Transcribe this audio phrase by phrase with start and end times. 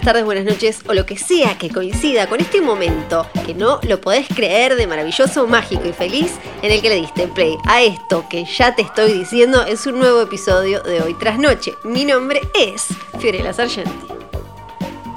[0.00, 3.80] Buenas tardes, buenas noches o lo que sea que coincida con este momento que no
[3.82, 7.82] lo podés creer de maravilloso, mágico y feliz en el que le diste play a
[7.82, 11.74] esto que ya te estoy diciendo es un nuevo episodio de Hoy tras Noche.
[11.84, 12.86] Mi nombre es
[13.18, 13.92] Fiorella Sargenti.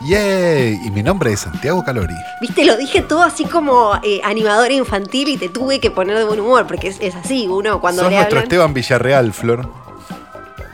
[0.05, 0.77] ¡Yay!
[0.83, 2.15] Y mi nombre es Santiago Calori.
[2.41, 6.25] Viste, lo dije todo así como eh, animadora infantil y te tuve que poner de
[6.25, 8.73] buen humor porque es, es así, uno cuando Sos le nuestro hablan...
[8.73, 9.82] Villarreal, Flor.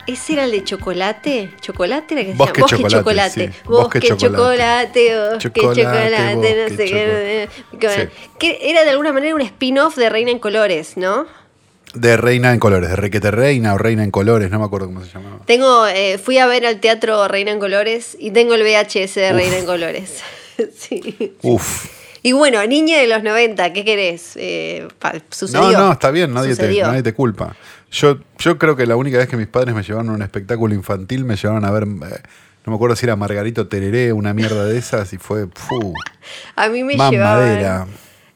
[0.08, 1.52] ¿Ese era el de chocolate?
[1.62, 2.68] ¿Chocolate era que se Bosque llama?
[2.70, 3.48] chocolate, chocolate.
[3.54, 3.60] sí.
[3.66, 7.50] Bosque, Bosque chocolate, bosque Chocolate, chocolate, no bosque sé qué.
[7.72, 8.10] chocolate.
[8.40, 11.26] Que era de alguna manera un spin-off de Reina en Colores, ¿no?
[11.94, 15.04] De Reina en Colores, de Requete Reina o Reina en Colores, no me acuerdo cómo
[15.04, 15.40] se llamaba.
[15.46, 19.34] Tengo, eh, fui a ver al teatro Reina en Colores y tengo el VHS de
[19.34, 20.22] Reina en Colores.
[20.78, 21.34] sí.
[21.42, 21.88] Uf.
[22.22, 24.34] Y bueno, niña de los 90, ¿qué querés?
[24.36, 24.88] Eh,
[25.32, 25.72] sucedió.
[25.72, 26.86] No, no, está bien, nadie te, Sucedió.
[26.88, 27.56] nadie te culpa.
[27.92, 30.74] Yo, yo creo que la única vez que mis padres me llevaron a un espectáculo
[30.76, 31.88] infantil me llevaron a ver, eh,
[32.66, 35.94] no me acuerdo si era Margarito Tereré, una mierda de esas, y fue, fu,
[36.56, 37.60] A mí me llevaban...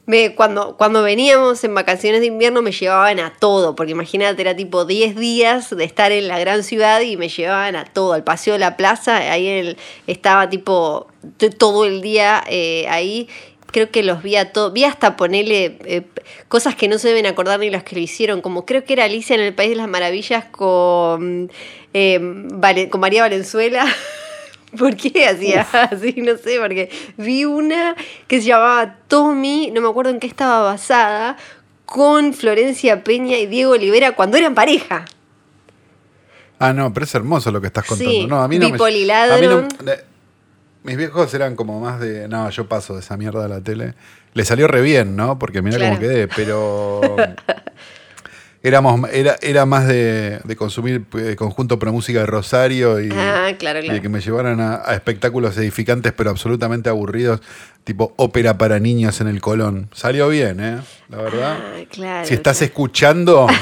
[0.05, 4.53] Me, cuando, cuando veníamos en vacaciones de invierno me llevaban a todo, porque imagínate, era
[4.53, 8.25] tipo 10 días de estar en la gran ciudad y me llevaban a todo, al
[8.25, 11.07] paseo de la plaza, ahí el- estaba tipo
[11.57, 13.29] todo el día eh, ahí.
[13.73, 16.03] Creo que los vi a todos, vi hasta ponerle eh,
[16.47, 19.05] cosas que no se deben acordar ni los que lo hicieron, como creo que era
[19.05, 21.51] Alicia en el País de las Maravillas con,
[21.95, 22.19] eh,
[22.91, 23.85] con María Valenzuela.
[24.77, 26.13] ¿Por qué hacía así?
[26.17, 27.95] No sé, porque vi una
[28.27, 31.35] que se llamaba Tommy, no me acuerdo en qué estaba basada,
[31.85, 35.05] con Florencia Peña y Diego Olivera cuando eran pareja.
[36.59, 38.11] Ah, no, pero es hermoso lo que estás contando.
[38.11, 39.67] Sí, no, a mí no me- Bipoli a mí no-
[40.83, 43.93] mis viejos eran como más de, no, yo paso de esa mierda a la tele.
[44.33, 45.37] Le salió re bien, ¿no?
[45.39, 45.95] Porque mira Claro.
[45.95, 47.01] cómo quedé, pero
[48.63, 53.51] éramos era, era más de, de consumir eh, conjunto pro música de Rosario y, Ah,
[53.59, 57.41] claro, y de que me llevaran a, a espectáculos edificantes pero absolutamente aburridos,
[57.83, 59.89] tipo ópera para niños en el Colón.
[59.93, 60.79] Salió bien, ¿eh?
[61.09, 61.57] La verdad.
[61.61, 62.27] Ah, claro.
[62.27, 63.47] si estás escuchando,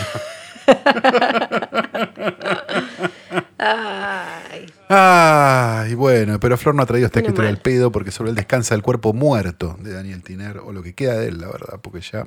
[3.63, 7.55] Ay, Ay, bueno, pero Flor no ha traído esta Menos escritura mal.
[7.55, 10.94] del pedo porque sobre él descansa el cuerpo muerto de Daniel Tiner, o lo que
[10.95, 12.25] queda de él, la verdad, porque ya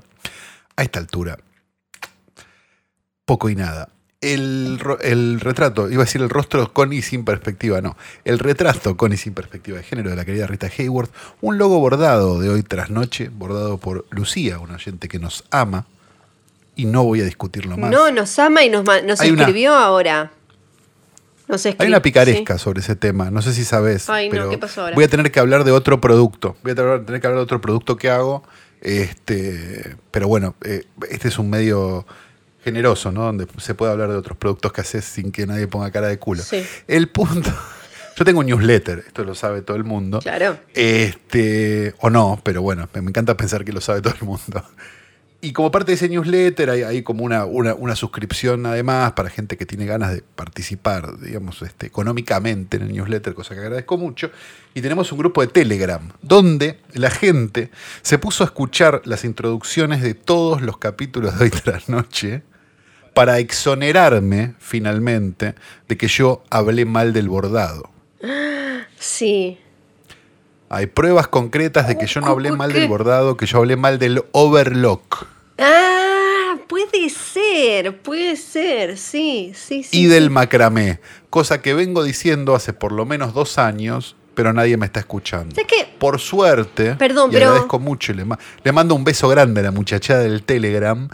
[0.77, 1.39] a esta altura,
[3.25, 3.89] poco y nada.
[4.21, 7.95] El, el retrato, iba a decir el rostro con y sin perspectiva, no.
[8.25, 11.11] El retrato con y sin perspectiva de género de la querida Rita Hayworth,
[11.43, 15.85] un logo bordado de hoy tras noche, bordado por Lucía, una oyente que nos ama,
[16.75, 17.91] y no voy a discutirlo más.
[17.91, 19.75] No, nos ama y nos, nos una- escribió
[21.79, 22.65] Hay una picaresca sí.
[22.65, 24.09] sobre ese tema, no sé si sabes.
[24.09, 24.95] Ay, no, pero ¿qué pasó ahora?
[24.95, 26.57] Voy a tener que hablar de otro producto.
[26.63, 28.43] Voy a tener que hablar de otro producto que hago.
[28.81, 32.07] Este, pero bueno, eh, este es un medio
[32.63, 33.25] generoso, ¿no?
[33.25, 36.19] Donde se puede hablar de otros productos que haces sin que nadie ponga cara de
[36.19, 36.43] culo.
[36.43, 36.65] Sí.
[36.89, 37.51] El punto.
[38.17, 40.21] Yo tengo un newsletter, esto lo sabe todo el mundo.
[40.21, 40.59] Claro.
[40.73, 44.65] Este, o no, pero bueno, me encanta pensar que lo sabe todo el mundo.
[45.45, 49.29] Y como parte de ese newsletter hay, hay como una, una, una suscripción además para
[49.29, 53.99] gente que tiene ganas de participar, digamos, este, económicamente en el newsletter, cosa que agradezco
[53.99, 54.31] mucho.
[54.73, 60.01] Y tenemos un grupo de Telegram, donde la gente se puso a escuchar las introducciones
[60.01, 62.43] de todos los capítulos de hoy tras noche
[63.13, 65.57] para exonerarme finalmente
[65.89, 67.91] de que yo hablé mal del bordado.
[68.99, 69.59] Sí.
[70.71, 73.77] Hay pruebas concretas de que yo no hablé ¿Cómo mal del bordado, que yo hablé
[73.77, 80.01] mal del overlock Ah, puede ser, puede ser, sí, sí, sí.
[80.03, 80.99] y del macramé,
[81.31, 85.55] cosa que vengo diciendo hace por lo menos dos años, pero nadie me está escuchando.
[85.99, 89.61] Por suerte, Perdón, y pero- agradezco mucho, y le, ma- le mando un beso grande
[89.61, 91.09] a la muchachada del Telegram,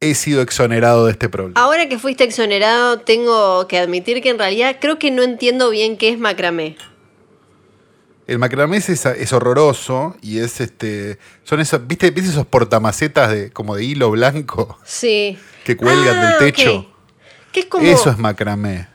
[0.00, 1.60] he sido exonerado de este problema.
[1.60, 5.96] Ahora que fuiste exonerado, tengo que admitir que en realidad creo que no entiendo bien
[5.96, 6.76] qué es macramé.
[8.32, 11.18] El macramé es, es horroroso y es este.
[11.44, 15.38] Son esos, ¿viste, ¿viste esos portamacetas de, como de hilo blanco Sí.
[15.64, 16.78] que cuelgan Ah, del techo?
[16.78, 16.86] ok.
[17.52, 18.88] Que es como, Eso es macramé.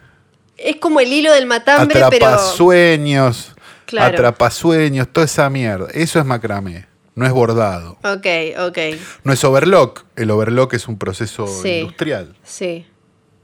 [0.57, 2.25] es como el hilo del matambre, pero...
[2.25, 3.53] Atrapasueños,
[3.85, 4.15] Claro.
[4.15, 5.87] atrapasueños, toda esa mierda.
[5.93, 7.99] Eso es macramé, no es bordado.
[8.03, 8.25] Ok,
[8.67, 8.77] ok,
[9.23, 11.69] No es overlock, el overlock es un proceso Sí.
[11.81, 12.35] industrial.
[12.43, 12.87] sí.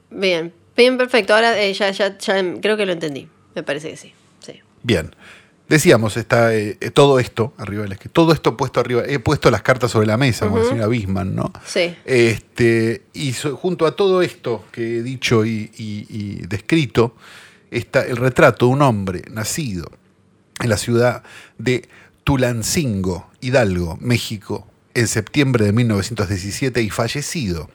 [0.10, 1.34] Bien, bien, perfecto.
[1.36, 3.30] Ahora eh, ya, ya, ya creo que lo entendí.
[3.56, 4.14] Me parece que sí.
[4.46, 4.62] sí.
[4.84, 5.16] Bien.
[5.70, 9.50] Decíamos, está eh, eh, todo esto arriba del escritorio, todo esto puesto arriba, he puesto
[9.50, 11.52] las cartas sobre la mesa, como la señora Bisman, ¿no?
[11.66, 11.96] Sí.
[12.06, 17.16] Este, y so- junto a todo esto que he dicho y, y- y descrito,
[17.72, 19.90] está el retrato de un hombre nacido
[20.62, 21.24] en la ciudad
[21.58, 21.88] de
[22.26, 27.70] Tulancingo, Hidalgo, México, en septiembre de 1917 y fallecido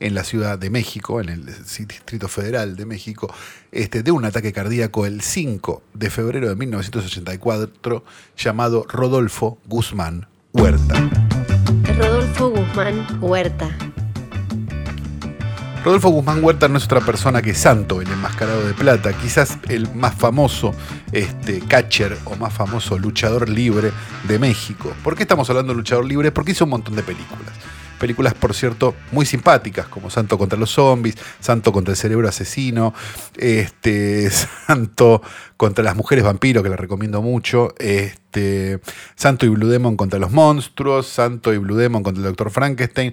[0.00, 3.32] en la Ciudad de México, en el Distrito Federal de México,
[3.70, 8.02] este, de un ataque cardíaco el 5 de febrero de 1984,
[8.36, 11.08] llamado Rodolfo Guzmán Huerta.
[11.98, 13.76] Rodolfo Guzmán Huerta.
[15.84, 19.88] Rodolfo Guzmán Huerta no es otra persona que Santo, el enmascarado de plata, quizás el
[19.94, 20.74] más famoso
[21.12, 23.90] este, catcher o más famoso luchador libre
[24.28, 24.92] de México.
[25.02, 26.32] ¿Por qué estamos hablando de luchador libre?
[26.32, 27.54] Porque hizo un montón de películas.
[28.00, 32.94] Películas, por cierto, muy simpáticas, como Santo contra los zombies, Santo contra el cerebro asesino,
[33.36, 34.30] este,
[34.66, 35.20] Santo
[35.58, 38.80] contra las mujeres vampiro, que la recomiendo mucho, este,
[39.16, 43.12] Santo y Blue Demon contra los monstruos, Santo y Blue Demon contra el Doctor Frankenstein.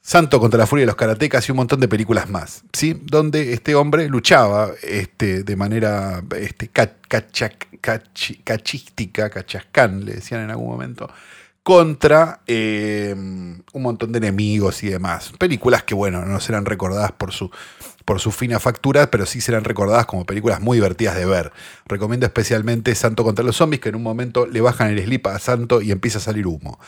[0.00, 2.98] Santo contra la furia de los karatecas y un montón de películas más, ¿sí?
[3.04, 6.70] Donde este hombre luchaba este, de manera este,
[8.42, 11.10] cachística, cachascán, le decían en algún momento,
[11.68, 15.32] contra eh, un montón de enemigos y demás.
[15.38, 17.50] Películas que, bueno, no serán recordadas por su,
[18.06, 21.52] por su fina factura, pero sí serán recordadas como películas muy divertidas de ver.
[21.84, 25.38] Recomiendo especialmente Santo contra los zombies, que en un momento le bajan el slip a
[25.38, 26.80] Santo y empieza a salir humo.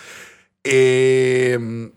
[0.65, 1.91] Eh,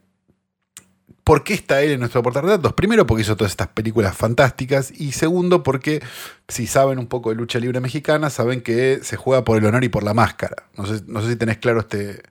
[1.24, 2.74] ¿Por qué está él en nuestro portarretratos?
[2.74, 4.92] Primero, porque hizo todas estas películas fantásticas.
[4.92, 6.04] Y segundo, porque
[6.50, 9.86] si saben un poco de lucha libre mexicana, saben que se juega por el honor
[9.86, 10.68] y por la máscara.
[10.76, 12.24] No sé, no sé si tenés claro este,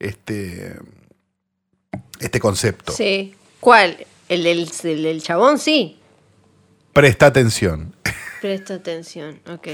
[0.00, 0.74] este,
[2.18, 2.92] este concepto.
[2.92, 3.34] Sí.
[3.60, 3.96] ¿Cuál?
[4.28, 5.58] ¿El del, el del chabón?
[5.58, 5.98] Sí.
[6.92, 7.94] Presta atención.
[8.40, 9.38] Presta atención.
[9.48, 9.68] Ok.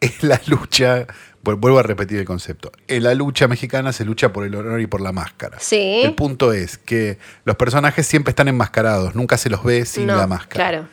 [0.00, 1.06] Es la lucha.
[1.42, 2.70] vu- Vuelvo a repetir el concepto.
[2.86, 5.58] En la lucha mexicana se lucha por el honor y por la máscara.
[5.60, 6.02] Sí.
[6.04, 10.16] El punto es que los personajes siempre están enmascarados, nunca se los ve sin No,
[10.16, 10.68] la máscara.
[10.70, 10.88] Claro.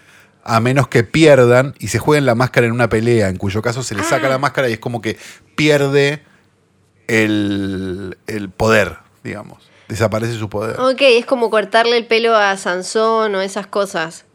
[0.46, 3.81] A menos que pierdan y se jueguen la máscara en una pelea, en cuyo caso
[3.84, 4.30] se le saca Ah.
[4.30, 5.18] la máscara y es como que
[5.56, 6.22] pierde
[7.13, 9.69] el, el poder, digamos.
[9.88, 10.80] Desaparece su poder.
[10.80, 14.25] Ok, es como cortarle el pelo a Sansón o esas cosas.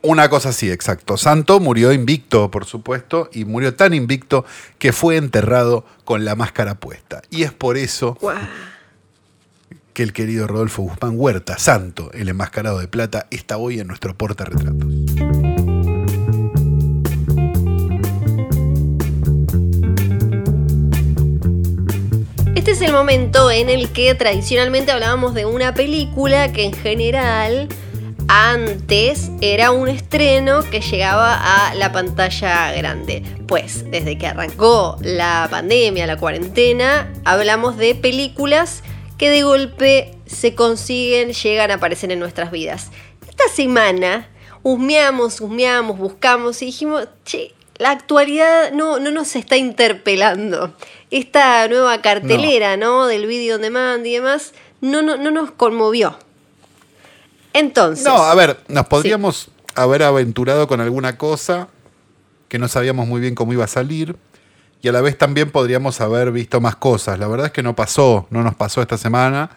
[0.00, 1.16] Una cosa así, exacto.
[1.16, 4.44] Santo murió invicto, por supuesto, y murió tan invicto
[4.78, 7.22] que fue enterrado con la máscara puesta.
[7.30, 8.16] Y es por eso
[9.92, 14.16] que el querido Rodolfo Guzmán Huerta, Santo, el enmascarado de plata, está hoy en nuestro
[14.16, 14.88] portarretratos.
[22.58, 27.68] Este es el momento en el que tradicionalmente hablábamos de una película que en general
[28.26, 33.22] antes era un estreno que llegaba a la pantalla grande.
[33.46, 38.82] Pues desde que arrancó la pandemia, la cuarentena, hablamos de películas
[39.18, 42.90] que de golpe se consiguen, llegan a aparecer en nuestras vidas.
[43.28, 44.30] Esta semana
[44.64, 50.74] husmeamos, husmeamos, buscamos y dijimos, che, la actualidad no, no nos está interpelando.
[51.10, 53.06] Esta nueva cartelera, ¿no?
[53.06, 56.18] Del video on demand y demás, no, no, no nos conmovió.
[57.52, 58.04] Entonces.
[58.04, 61.68] No, a ver, nos podríamos haber aventurado con alguna cosa
[62.48, 64.16] que no sabíamos muy bien cómo iba a salir.
[64.80, 67.18] Y a la vez también podríamos haber visto más cosas.
[67.18, 69.50] La verdad es que no pasó, no nos pasó esta semana.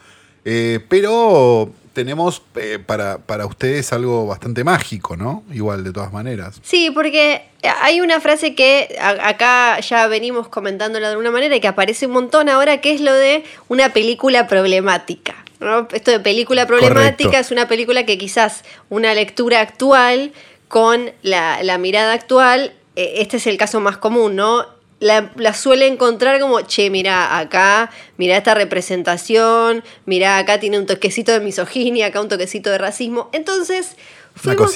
[0.44, 5.44] Eh, pero tenemos eh, para, para ustedes algo bastante mágico, ¿no?
[5.54, 6.60] Igual, de todas maneras.
[6.64, 7.44] Sí, porque
[7.82, 12.06] hay una frase que a- acá ya venimos comentándola de alguna manera y que aparece
[12.08, 15.36] un montón ahora, que es lo de una película problemática.
[15.60, 15.88] ¿no?
[15.92, 17.38] Esto de película problemática Correcto.
[17.38, 20.32] es una película que quizás una lectura actual
[20.68, 24.66] con la, la mirada actual, eh, este es el caso más común, ¿no?
[25.02, 30.86] La, la suele encontrar como, che, mira acá, mira esta representación, mira acá tiene un
[30.86, 33.30] toquecito de misoginia, acá un toquecito de racismo.
[33.34, 33.96] Entonces,
[34.36, 34.72] fuimos-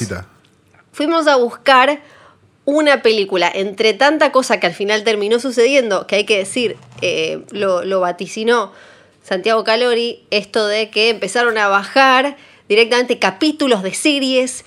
[0.92, 2.02] fuimos a buscar
[2.66, 7.44] una película entre tanta cosa que al final terminó sucediendo, que hay que decir, eh,
[7.52, 8.72] lo, lo vaticinó
[9.24, 12.36] Santiago Calori, esto de que empezaron a bajar
[12.68, 14.66] directamente capítulos de series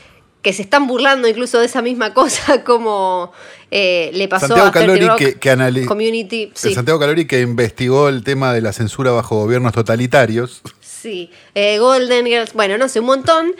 [0.49, 3.33] que se están burlando incluso de esa misma cosa como
[3.71, 6.43] eh, le pasó Santiago a 30 Calori Rock que, que Community.
[6.45, 10.63] el Sí, Santiago Calori que investigó el tema de la censura bajo gobiernos totalitarios.
[10.81, 11.29] sí.
[11.55, 13.53] Eh, Golden Girls, bueno, no sé, un montón.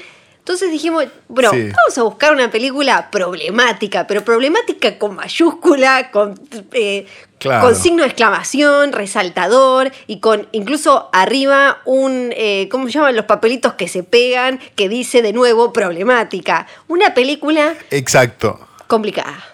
[0.49, 1.59] Entonces dijimos, bro, Sí.
[1.65, 6.41] vamos a buscar una película problemática, pero problemática con mayúscula, con,
[6.73, 7.07] eh,
[7.39, 7.67] Claro.
[7.67, 13.27] con signo de exclamación, resaltador y con incluso arriba un, eh, ¿cómo se llaman los
[13.27, 14.59] papelitos que se pegan?
[14.75, 16.67] Que dice de nuevo problemática.
[16.89, 18.59] Una película Exacto.
[18.87, 19.45] complicada.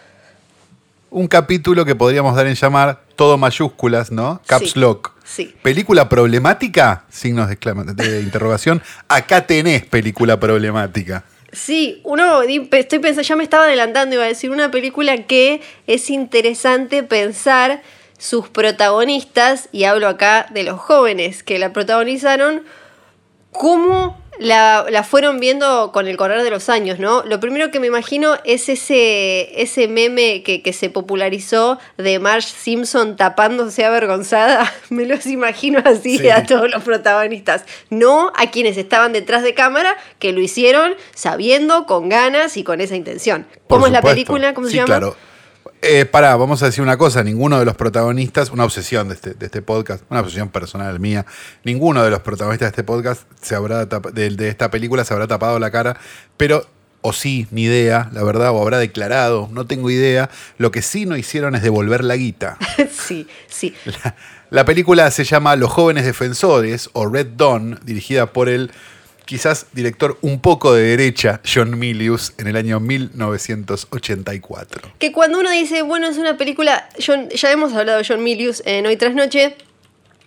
[1.10, 4.40] un capítulo que podríamos dar en llamar todo mayúsculas, ¿no?
[4.46, 4.78] Caps Sí.
[4.80, 5.12] Lock.
[5.34, 5.52] Sí.
[5.62, 7.06] ¿Película problemática?
[7.08, 8.80] Signos de, de interrogación.
[9.08, 11.24] Acá tenés película problemática.
[11.50, 16.08] Sí, uno, estoy pensando, ya me estaba adelantando, iba a decir una película que es
[16.10, 17.82] interesante pensar
[18.16, 22.62] sus protagonistas, y hablo acá de los jóvenes que la protagonizaron,
[23.50, 27.22] cómo la, la fueron viendo con el correr de los años, ¿no?
[27.24, 32.48] Lo primero que me imagino es ese, ese meme que, que se popularizó de Marge
[32.48, 34.72] Simpson tapándose avergonzada.
[34.90, 36.28] Me los imagino así Sí.
[36.30, 37.64] a todos los protagonistas.
[37.90, 42.80] No a quienes estaban detrás de cámara, que lo hicieron sabiendo, con ganas y con
[42.80, 43.46] esa intención.
[43.66, 44.54] Por ¿Cómo es la película?
[44.54, 44.86] ¿Cómo sí, se llama?
[44.86, 45.16] claro.
[45.82, 47.22] Eh, pará, vamos a decir una cosa.
[47.22, 51.26] Ninguno de los protagonistas, una obsesión de este, de este podcast, una obsesión personal mía,
[51.62, 55.26] ninguno de los protagonistas de este podcast, se habrá de, de esta película, se habrá
[55.26, 55.98] tapado la cara,
[56.38, 56.66] pero,
[57.02, 60.30] o sí, ni idea, la verdad, o habrá declarado, no tengo idea.
[60.56, 62.56] Lo que sí no hicieron es devolver la guita.
[62.90, 63.74] sí, sí.
[63.84, 64.16] La,
[64.50, 68.70] la película se llama Los jóvenes defensores o Red Dawn, dirigida por el
[69.24, 74.92] quizás director un poco de derecha, John Milius, en el año 1984.
[74.98, 78.62] Que cuando uno dice, bueno, es una película, John- ya hemos hablado de John Milius
[78.66, 79.56] en Hoy Tras Noche,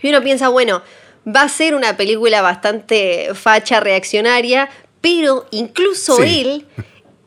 [0.02, 0.82] y uno piensa, bueno,
[1.28, 4.70] va a ser una película bastante facha, reaccionaria,
[5.02, 6.42] pero incluso Sí.
[6.42, 6.66] él,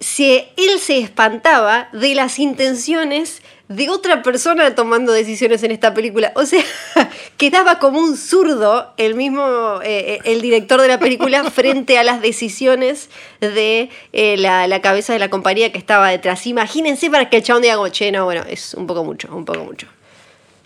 [0.00, 6.32] se, él se espantaba de las intenciones de otra persona tomando decisiones en esta película.
[6.34, 6.62] O sea,
[7.36, 12.02] quedaba como un zurdo el mismo, eh, eh, el director de la película frente a
[12.02, 13.08] las decisiones
[13.40, 16.48] de eh, la, la cabeza de la compañía que estaba detrás.
[16.48, 19.62] Imagínense para que el chabón diga, che, no, bueno, es un poco mucho, un poco
[19.62, 19.86] mucho.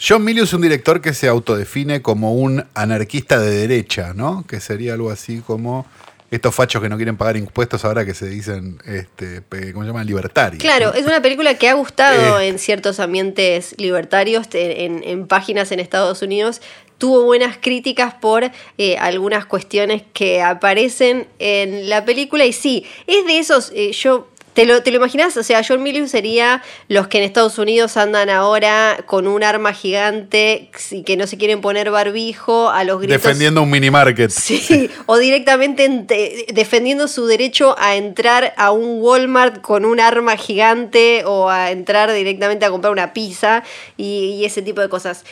[0.00, 4.44] John Milius es un director que se autodefine como un anarquista de derecha, ¿no?
[4.46, 5.86] Que sería algo así como
[6.30, 10.06] estos fachos que no quieren pagar impuestos ahora que se dicen, este, ¿cómo se llaman?
[10.06, 10.60] Libertarios.
[10.60, 12.48] Claro, es una película que ha gustado Eh.
[12.48, 16.60] en ciertos ambientes libertarios, en, en páginas en Estados Unidos.
[16.98, 22.44] Tuvo buenas críticas por eh, algunas cuestiones que aparecen en la película.
[22.46, 23.72] Y sí, es de esos.
[23.74, 24.28] eh, yo.
[24.54, 25.36] ¿Te lo, ¿Te lo imaginas?
[25.36, 29.72] O sea, John Milius sería los que en Estados Unidos andan ahora con un arma
[29.72, 33.20] gigante y que no se quieren poner barbijo a los gritos.
[33.22, 34.30] Defendiendo un mini market.
[34.30, 40.36] Sí, o directamente ente- defendiendo su derecho a entrar a un Walmart con un arma
[40.36, 43.64] gigante o a entrar directamente a comprar una pizza
[43.96, 45.24] y, y ese tipo de cosas.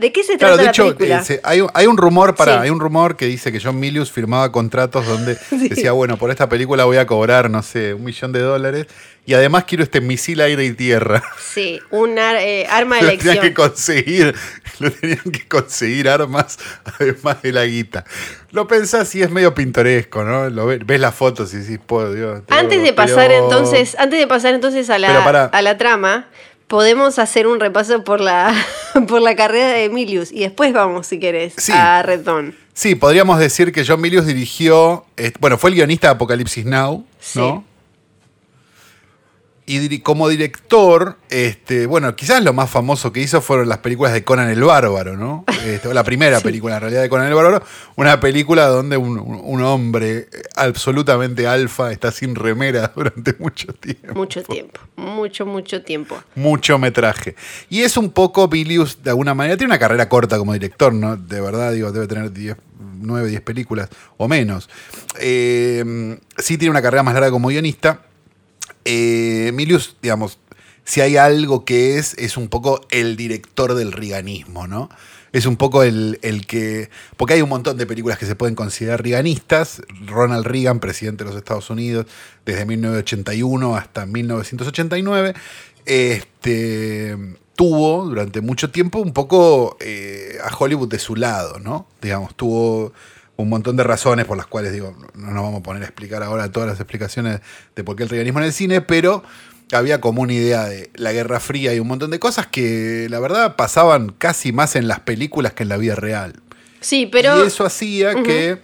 [0.00, 1.24] ¿De qué se Claro, trata de la hecho, película?
[1.28, 2.58] eh, hay, un- hay un rumor para, Sí.
[2.64, 5.68] hay un rumor que dice que John Milius firmaba contratos donde Sí.
[5.68, 8.86] decía, bueno, por esta película voy a cobrar, no sé, un millón de dólares
[9.26, 11.22] y además quiero este misil aire y tierra.
[11.52, 14.34] Sí, un ar- eh, arma de Lo tenían que conseguir,
[14.78, 16.58] lo tenían que conseguir armas
[16.98, 18.04] además de la guita.
[18.52, 20.48] Lo pensás y es medio pintoresco, ¿no?
[20.48, 22.40] Lo ves, ves las fotos y decís, por Dios.
[22.48, 26.28] Antes de pasar pero- entonces, antes de pasar entonces a la, a la trama,
[26.70, 28.54] podemos hacer un repaso por la,
[29.08, 31.72] por la carrera de Emilius y después vamos, si querés, Sí.
[31.74, 32.54] a Red Dawn.
[32.74, 37.04] Sí, podríamos decir que John Milius dirigió, eh, bueno, fue el guionista de Apocalipsis Now,
[37.34, 37.64] ¿no?
[39.72, 44.24] Y como director, este, bueno, quizás lo más famoso que hizo fueron las películas de
[44.24, 45.44] Conan el Bárbaro, ¿no?
[45.64, 46.44] Este, la primera Sí.
[46.44, 47.62] película en realidad de Conan el Bárbaro,
[47.96, 54.12] una película donde un, un- un hombre absolutamente alfa está sin remera durante mucho tiempo.
[54.14, 56.20] Mucho tiempo, mucho, mucho tiempo.
[56.34, 57.36] Mucho metraje.
[57.68, 61.16] Y es un poco Bilius, de alguna manera, tiene una carrera corta como director, ¿no?
[61.16, 62.56] De verdad, digo, debe tener 10,
[63.02, 64.68] 9, 10 películas o menos.
[65.20, 68.00] Eh, sí tiene una carrera más larga como guionista.
[68.84, 70.38] Eh, Milius, digamos,
[70.84, 74.88] si hay algo que es, es un poco el director del riganismo, ¿no?
[75.32, 76.90] Es un poco el, el que.
[77.16, 79.82] Porque hay un montón de películas que se pueden considerar riganistas.
[80.06, 82.06] Ronald Reagan, presidente de los Estados Unidos,
[82.44, 85.34] desde 1981 hasta 1989,
[85.86, 87.16] este,
[87.54, 91.86] tuvo durante mucho tiempo un poco eh, a Hollywood de su lado, ¿no?
[92.02, 92.92] Digamos, tuvo
[93.42, 96.22] un montón de razones por las cuales, digo, no nos vamos a poner a explicar
[96.22, 97.40] ahora todas las explicaciones
[97.74, 99.22] de por qué el reganismo en el cine, pero
[99.72, 103.20] había como una idea de la Guerra Fría y un montón de cosas que la
[103.20, 106.34] verdad pasaban casi más en las películas que en la vida real.
[106.80, 107.42] Sí, pero.
[107.42, 108.58] y eso hacía que...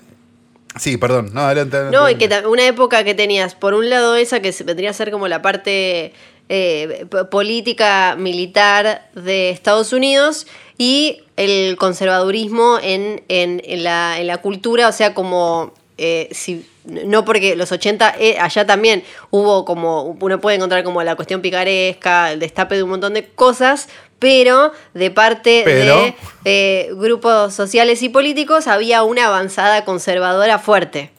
[0.78, 1.76] Sí, perdón, no, adelante.
[1.76, 4.92] adelante, No, y que una época que tenías, por un lado, esa que vendría a
[4.92, 6.12] ser como la parte
[6.50, 10.46] eh, política militar de Estados Unidos
[10.78, 15.72] y el conservadurismo en, en- en la, en la cultura, o sea, como.
[15.98, 21.02] eh, si, no porque los 80, eh, allá también hubo como, uno puede encontrar como
[21.02, 23.88] la cuestión picaresca, el destape de un montón de cosas,
[24.20, 26.14] pero de parte Pero- de
[26.44, 31.10] eh, grupos sociales y políticos había una avanzada conservadora fuerte.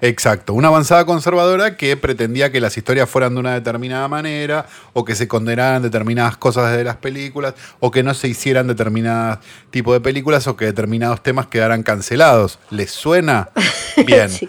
[0.00, 5.04] Exacto, una avanzada conservadora que pretendía que las historias fueran de una determinada manera, o
[5.04, 9.38] que se condenaran determinadas cosas de las películas, o que no se hicieran determinados
[9.70, 12.58] tipos de películas, o que determinados temas quedaran cancelados.
[12.70, 13.50] ¿Les suena?
[14.06, 14.30] Bien.
[14.30, 14.48] Sí.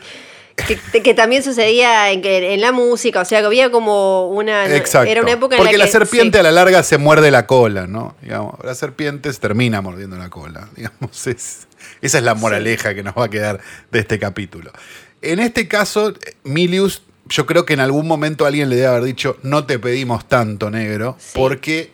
[0.92, 4.66] Que, que también sucedía en, que- en la música, o sea, que había como una...
[4.76, 5.10] Exacto.
[5.10, 6.40] Era una época en Porque la serpiente sí.
[6.42, 8.16] a la larga se muerde la cola, ¿no?
[8.22, 10.68] Digamos, la serpiente se termina mordiendo la cola.
[10.76, 11.66] Digamos, es-
[12.02, 14.72] esa es la moraleja que nos va a quedar de este capítulo.
[15.22, 19.38] En este caso, Milius, yo creo que en algún momento alguien le debe haber dicho,
[19.44, 21.32] no te pedimos tanto, negro, Sí.
[21.36, 21.92] porque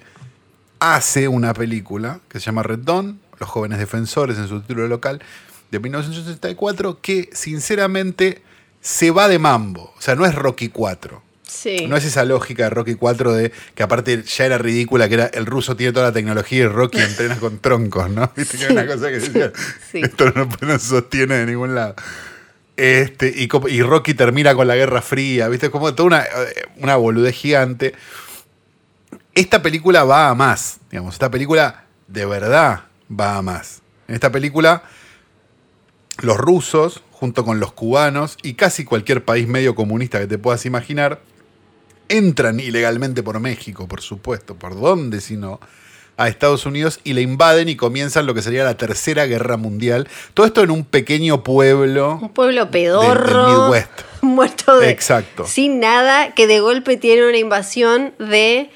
[0.79, 5.21] hace una película que se llama Red Dawn, Los jóvenes defensores en su título local,
[5.69, 8.41] de 1964, que sinceramente
[8.79, 9.93] se va de mambo.
[9.97, 11.21] O sea, no es Rocky 4.
[11.45, 11.85] Sí.
[11.87, 15.25] No es esa lógica de Rocky 4 de que aparte ya era ridícula, que era
[15.25, 18.31] el ruso tiene toda la tecnología y Rocky entrena con troncos, ¿no?
[18.37, 19.51] Viste que era una cosa que decía,
[19.91, 19.99] Sí.
[20.01, 21.95] esto no, no se sostiene de ningún lado.
[22.77, 25.71] Este, y, Rocky termina con la Guerra Fría, ¿viste?
[25.71, 27.93] Como toda una, eh, una boludez gigante.
[29.33, 33.81] Esta película va a más, digamos, esta película de verdad va a más.
[34.07, 34.83] En esta película
[36.21, 40.65] los rusos, junto con los cubanos y casi cualquier país medio comunista que te puedas
[40.65, 41.21] imaginar,
[42.07, 45.59] entran ilegalmente por México, por supuesto, por dónde si no,
[46.17, 50.07] a Estados Unidos y le invaden y comienzan lo que sería la Tercera Guerra Mundial.
[50.33, 52.19] Todo esto en un pequeño pueblo.
[52.21, 53.45] Un pueblo pedorro.
[53.45, 54.01] Del- del Midwest.
[54.21, 54.89] Muerto de.
[54.89, 55.45] Exacto.
[55.45, 58.69] Sin nada, que de golpe tiene una invasión de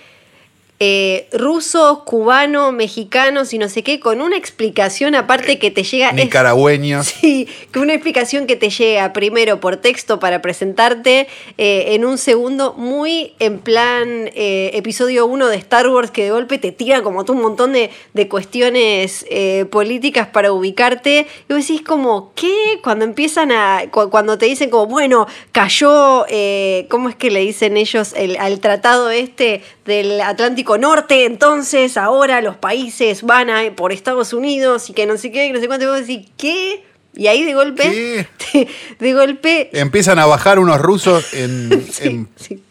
[0.80, 6.10] eh, rusos, cubanos, mexicanos y no sé qué, con una explicación aparte que te llega.
[6.10, 7.08] es- Nicaragüeños.
[7.20, 12.18] Sí, que una explicación que te llega primero por texto para presentarte, eh, en un
[12.18, 17.02] segundo muy en plan eh, episodio 1 de Star Wars que de golpe te tira
[17.04, 21.28] como tú un montón de, de cuestiones eh, políticas para ubicarte.
[21.50, 22.80] Y vos decís como, ¿qué?
[22.84, 26.26] Cuando empiezan a, cu- cuando te dicen como, bueno, cayó,
[26.90, 31.26] ¿cómo es que le dicen ellos el- al tratado este del Atlántico Norte?
[31.26, 35.54] Entonces ahora los países van a por Estados Unidos y que no sé qué, que
[35.54, 36.86] no sé cuánto, y vos decís, ¿qué?
[37.16, 38.28] Y ahí de golpe,
[39.00, 42.64] de golpe, Empiezan a bajar unos rusos en, sí, en, sí,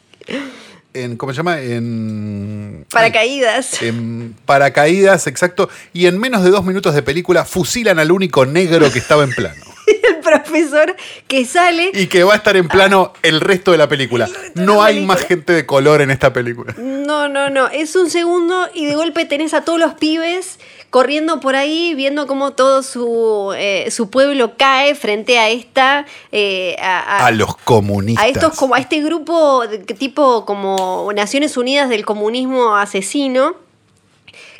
[0.95, 1.61] en- ¿cómo se llama?
[1.61, 3.83] En paracaídas.
[3.83, 8.91] en paracaídas, exacto, y en menos de dos minutos de película fusilan al único negro
[8.93, 9.65] que estaba en plano.
[10.09, 10.95] el profesor
[11.27, 14.27] que sale Y que va a estar en plano el resto de la película.
[14.55, 15.15] de No la hay película.
[15.15, 16.75] más gente de color en esta película.
[16.79, 17.69] No, no, no.
[17.69, 20.59] Es un segundo y de golpe tenés a todos los pibes
[20.91, 26.07] corriendo por ahí, viendo cómo todo su, eh, su pueblo cae frente a esta.
[26.33, 28.25] eh, a, a- A los comunistas.
[28.25, 33.55] a estos como a este grupo de- tipo como Naciones Unidas del comunismo asesino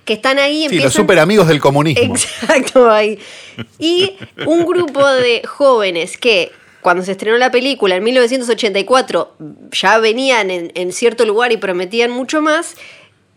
[0.09, 2.15] que están ahí Sí, empiezan los super amigos del comunismo.
[2.15, 3.19] Exacto, ahí.
[3.79, 4.17] Y
[4.47, 9.37] un grupo de jóvenes que cuando se estrenó la película en 1984
[9.71, 12.77] ya venían en, en cierto lugar y prometían mucho más.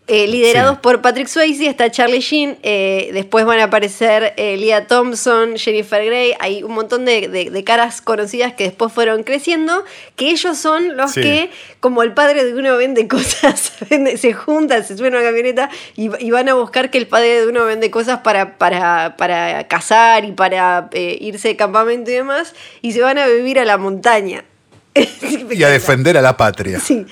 [0.08, 0.78] Eh, liderados Sí.
[0.82, 6.04] por Patrick Swayze, está Charlie Sheen, eh, después van a aparecer eh, Leah Thompson, Jennifer
[6.04, 9.84] Grey, hay un montón de, de- de caras conocidas que después fueron creciendo,
[10.16, 11.22] que ellos son los Sí.
[11.22, 15.26] que, como el padre de uno vende cosas, vende- se juntan, se suben a una
[15.26, 19.16] camioneta y, y van a buscar que el padre de uno vende cosas para, para,
[19.16, 23.58] para cazar y para eh, irse de campamento y demás, y se van a vivir
[23.60, 24.44] a la montaña.
[24.94, 26.80] Y a defender a la patria.
[26.80, 27.06] Sí.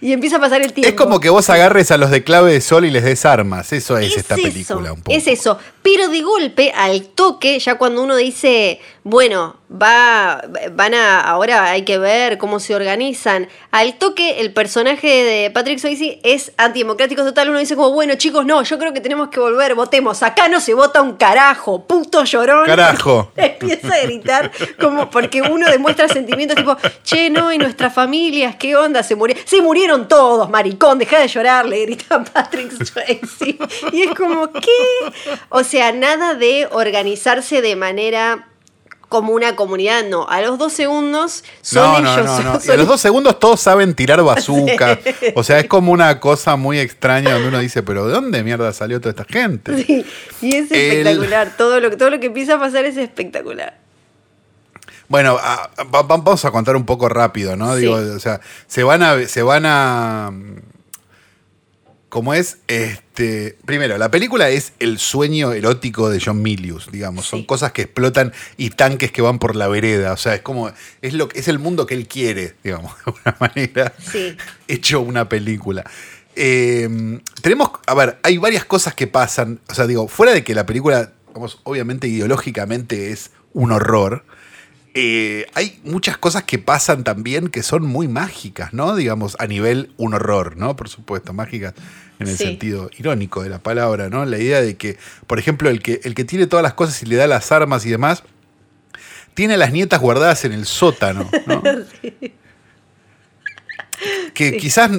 [0.00, 0.88] Y empieza a pasar el tiempo.
[0.88, 3.72] Es como que vos agarres a los de clave de sol y les des armas.
[3.72, 5.16] Eso es, esta eso, película un poco.
[5.16, 5.58] Es eso.
[5.82, 11.82] Pero de golpe, al toque, ya cuando uno dice, bueno, va, van a, ahora hay
[11.82, 13.48] que ver cómo se organizan.
[13.70, 17.50] Al toque, el personaje de Patrick Swayze es antidemocrático total.
[17.50, 20.22] Uno dice como, bueno, chicos, no, yo creo que tenemos que volver, votemos.
[20.22, 22.64] Acá no se vota un carajo, puto llorón.
[22.64, 23.30] Carajo.
[23.36, 28.74] Empieza a gritar como porque uno demuestra sentimientos tipo, che, no, y nuestras familias, ¿qué
[28.74, 29.02] onda?
[29.02, 29.44] Se murieron.
[29.46, 33.58] Se murieron todos, maricón, deja de llorar, le grita Patrick Swayze.
[33.92, 35.12] Y es como, ¿qué?
[35.50, 38.46] O sea, nada de organizarse de manera
[39.14, 40.28] como una comunidad, no.
[40.28, 42.26] A los dos segundos son No, ellos.
[42.26, 42.58] no, no.
[42.58, 44.98] Y son- a los dos segundos todos saben tirar bazooka.
[45.36, 48.72] O sea, es como una cosa muy extraña donde uno dice, pero ¿de dónde mierda
[48.72, 49.84] salió toda esta gente?
[49.84, 50.04] Sí,
[50.42, 51.54] y es El- espectacular.
[51.56, 53.78] Todo, lo, que- todo lo que empieza a pasar es espectacular.
[55.08, 57.74] Bueno, a- va- va- vamos a contar un poco rápido, ¿no?
[57.74, 57.82] Sí.
[57.82, 59.26] Digo, o sea, se van a.
[59.28, 60.32] Se van a.
[62.14, 62.58] ¿Cómo es?
[62.68, 63.58] Este.
[63.64, 67.26] Primero, la película es el sueño erótico de John Milius, digamos.
[67.26, 70.12] Son cosas que explotan y tanques que van por la vereda.
[70.12, 70.70] O sea, es como.
[71.02, 73.92] Es lo es el mundo que él quiere, digamos, de alguna manera.
[73.98, 74.36] Sí.
[74.68, 75.90] Hecho una película.
[76.36, 77.70] Eh, tenemos.
[77.84, 79.58] A ver, hay varias cosas que pasan.
[79.68, 84.24] O sea, digo, fuera de que la película, vamos, obviamente ideológicamente es un horror
[84.96, 88.94] eh, hay muchas cosas que pasan también que son muy mágicas, ¿no?
[88.94, 90.76] Digamos, a nivel un horror, ¿no?
[90.76, 91.74] Por supuesto, mágicas
[92.20, 92.44] en el Sí.
[92.44, 94.24] sentido irónico de la palabra, ¿no?
[94.24, 94.96] La idea de que,
[95.26, 97.84] por ejemplo, el que, el que tiene todas las cosas y le da las armas
[97.86, 98.22] y demás,
[99.34, 101.62] tiene a las nietas guardadas en el sótano, ¿no?
[104.34, 104.56] Que Sí.
[104.58, 104.90] quizás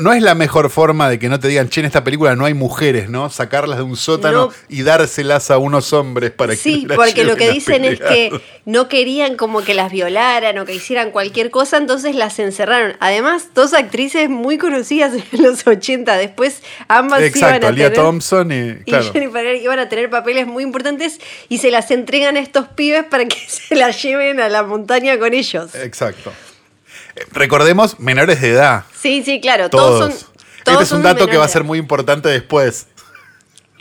[0.00, 2.44] no es la mejor forma de que no te digan, che, en esta película no
[2.46, 3.28] hay mujeres, ¿no?
[3.28, 4.52] Sacarlas de un sótano No.
[4.68, 8.00] y dárselas a unos hombres para Sí, que las porque lo que a dicen es
[8.00, 8.30] que
[8.64, 12.96] no querían como que las violaran o que hicieran cualquier cosa, entonces las encerraron.
[13.00, 17.92] Además, dos actrices muy conocidas en los 80, después ambas iban Exacto, a tener...
[17.92, 19.12] Thompson y, y claro.
[19.12, 23.04] Jennifer Grey iban a tener papeles muy importantes y se las entregan a estos pibes
[23.04, 25.74] para que se las lleven a la montaña con ellos.
[25.74, 26.32] Exacto.
[27.32, 28.84] Recordemos, menores de edad.
[28.98, 30.00] Sí, sí, claro, Todos.
[30.00, 30.32] todos, son...
[30.64, 32.86] todos este es un dato que va a ser muy importante después.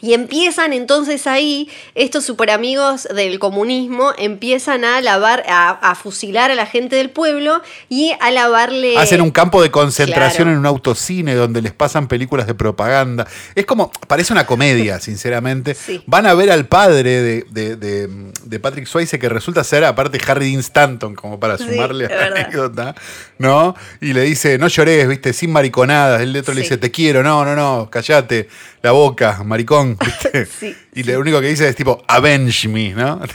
[0.04, 6.56] Y empiezan entonces ahí, estos superamigos del comunismo empiezan a lavar, a, a fusilar a
[6.56, 8.98] la gente del pueblo y a lavarle.
[8.98, 10.52] Hacen un campo de concentración claro.
[10.52, 13.26] en un autocine donde les pasan películas de propaganda.
[13.56, 15.74] Es como, parece una comedia, sinceramente.
[15.74, 16.04] Sí.
[16.06, 18.10] Van a ver al padre de, de- de-
[18.44, 22.16] de Patrick Swayze, que resulta ser aparte Harry Dean Stanton, como para sumarle a la
[22.16, 22.38] verdad.
[22.40, 22.96] anécdota,
[23.38, 23.74] ¿no?
[24.02, 26.20] Y le dice, no llores, viste, sin mariconadas.
[26.22, 28.50] El otro le dice, te quiero, no, no, no, callate,
[28.84, 30.46] la boca, maricón, ¿viste?
[30.46, 33.20] Sí, y lo único que dice es tipo, avenge me, ¿no?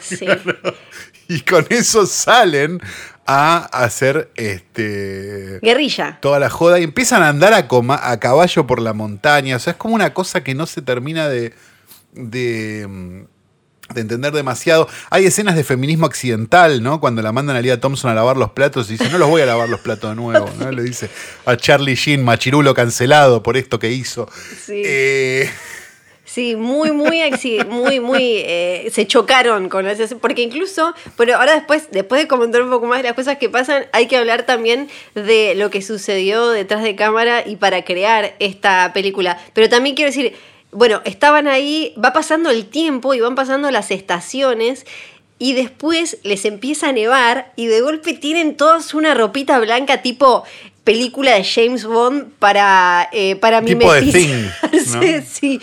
[0.00, 0.24] Sí.
[1.28, 2.80] y con eso salen
[3.26, 6.18] a hacer este Guerrilla.
[6.20, 9.56] toda la joda y empiezan a andar a, coma- a caballo por la montaña.
[9.56, 11.54] O sea, es como una cosa que no se termina de,
[12.12, 13.20] de, mm,
[13.94, 14.88] de entender demasiado.
[15.10, 17.00] Hay escenas de feminismo accidental, ¿no?
[17.00, 19.42] Cuando la mandan a Lía Thompson a lavar los platos y dice, no los voy
[19.42, 20.70] a lavar los platos de nuevo, ¿no?
[20.70, 21.08] Le dice
[21.46, 24.28] a Charlie Sheen, machirulo cancelado por esto que hizo.
[24.64, 24.82] Sí.
[24.84, 25.50] Eh,
[26.34, 27.22] Sí, muy, muy,
[27.68, 32.60] muy, muy, eh, se chocaron con las porque incluso, pero ahora después, después de comentar
[32.60, 35.80] un poco más de las cosas que pasan, hay que hablar también de lo que
[35.80, 39.38] sucedió detrás de cámara y para crear esta película.
[39.52, 40.34] Pero también quiero decir,
[40.74, 44.84] bueno, estaban ahí, va pasando el tiempo y van pasando las estaciones.
[45.38, 50.44] Y después les empieza a nevar y de golpe tienen todos una ropita blanca tipo
[50.84, 55.26] película de James Bond para, eh, para Tipo de Thing, mimetizarse, ¿no?
[55.26, 55.60] sí.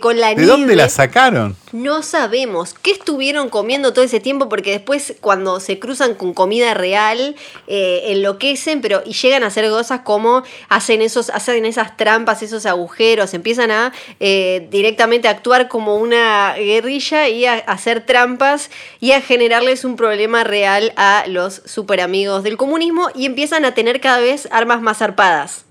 [0.00, 1.56] Con la ¿De dónde la sacaron?
[1.72, 6.74] No sabemos qué estuvieron comiendo todo ese tiempo porque después cuando se cruzan con comida
[6.74, 7.34] real
[7.66, 12.66] eh, enloquecen, pero y llegan a hacer cosas como hacen esos hacen esas trampas, esos
[12.66, 19.12] agujeros, empiezan a eh, directamente actuar como una guerrilla y a, a hacer trampas y
[19.12, 24.00] a generarles un problema real a los super amigos del comunismo y empiezan a tener
[24.00, 25.65] cada vez armas más zarpadas.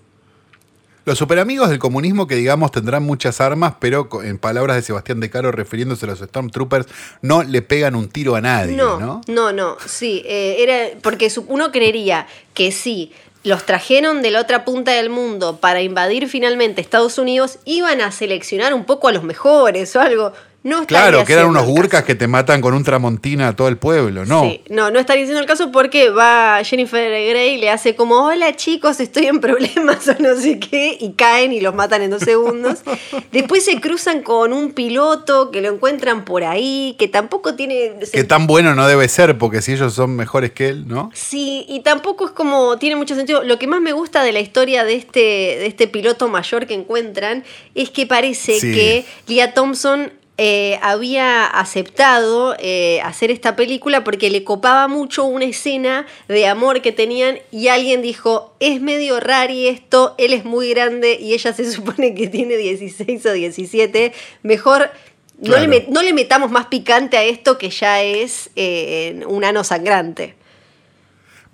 [1.05, 5.29] Los superamigos del comunismo que digamos tendrán muchas armas, pero en palabras de Sebastián De
[5.29, 6.87] Caro refiriéndose a los Stormtroopers,
[7.21, 8.99] no le pegan un tiro a nadie, ¿no?
[8.99, 13.11] No, no, no, sí, eh, era porque uno creería que sí,
[13.43, 18.11] los trajeron de la otra punta del mundo para invadir finalmente Estados Unidos, iban a
[18.11, 20.33] seleccionar un poco a los mejores o algo.
[20.65, 22.05] No estaría Claro, que eran unos caso.
[22.05, 24.41] que te matan con un tramontina a todo el pueblo, ¿no?
[24.41, 28.25] Sí, no, no estaría haciendo el caso porque va Jennifer Grey y le hace como,
[28.25, 32.09] hola chicos, estoy en problemas o no sé qué, y caen y los matan en
[32.09, 32.79] dos segundos.
[33.31, 37.93] Después se cruzan con un piloto que lo encuentran por ahí, que tampoco tiene...
[38.11, 41.11] Que tan bueno no debe ser, porque si ellos son mejores que él, ¿no?
[41.13, 43.43] Sí, y tampoco es como, tiene mucho sentido.
[43.43, 46.73] Lo que más me gusta de la historia de este, de este piloto mayor que
[46.73, 47.43] encuentran
[47.75, 48.73] es que parece Sí.
[48.73, 55.45] que Leah Thompson eh, había aceptado eh, hacer esta película porque le copaba mucho una
[55.45, 60.69] escena de amor que tenían y alguien dijo, es medio rari esto, él es muy
[60.69, 64.91] grande y ella se supone que tiene 16 o 17, mejor...
[65.37, 69.65] No, le no le metamos más picante a esto que ya es eh, un ano
[69.65, 70.33] sangrante.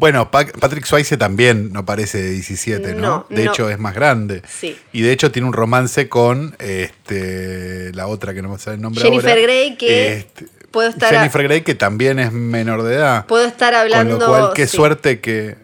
[0.02, 3.02] Bueno, Pa- Patrick Swayze también no parece de 17, ¿no?
[3.02, 3.52] No, de no.
[3.52, 4.42] hecho, es más grande.
[4.50, 4.76] Sí.
[4.92, 8.82] Y de hecho tiene un romance con este, la otra que no me sale el
[8.82, 9.42] nombre Jennifer ahora.
[9.44, 13.26] Grey, que Este, puedo estar a- Jennifer Grey, que también es menor de edad.
[13.28, 14.18] Puedo estar hablando.
[14.18, 14.76] Con lo cual, qué sí.
[14.76, 15.56] suerte que.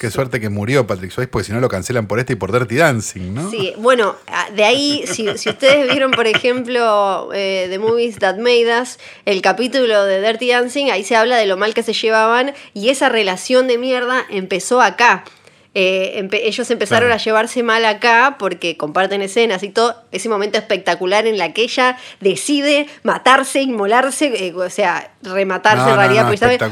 [0.00, 2.50] Qué suerte que murió Patrick Swayze, porque si no lo cancelan por este y por
[2.52, 3.50] Dirty Dancing, ¿no?
[3.50, 8.38] Sí, bueno, a- de ahí, si, si ustedes vieron, por ejemplo, eh, The Movies That
[8.38, 11.92] Made Us, el capítulo de Dirty Dancing, ahí se habla de lo mal que se
[11.92, 15.24] llevaban y esa relación de mierda empezó acá.
[15.72, 17.20] Eh, empe- ellos empezaron Claro.
[17.20, 20.02] a llevarse mal acá porque comparten escenas y todo.
[20.10, 25.90] Ese momento espectacular en la que ella decide matarse, inmolarse, eh, o sea, rematarse No,
[25.90, 26.28] en realidad,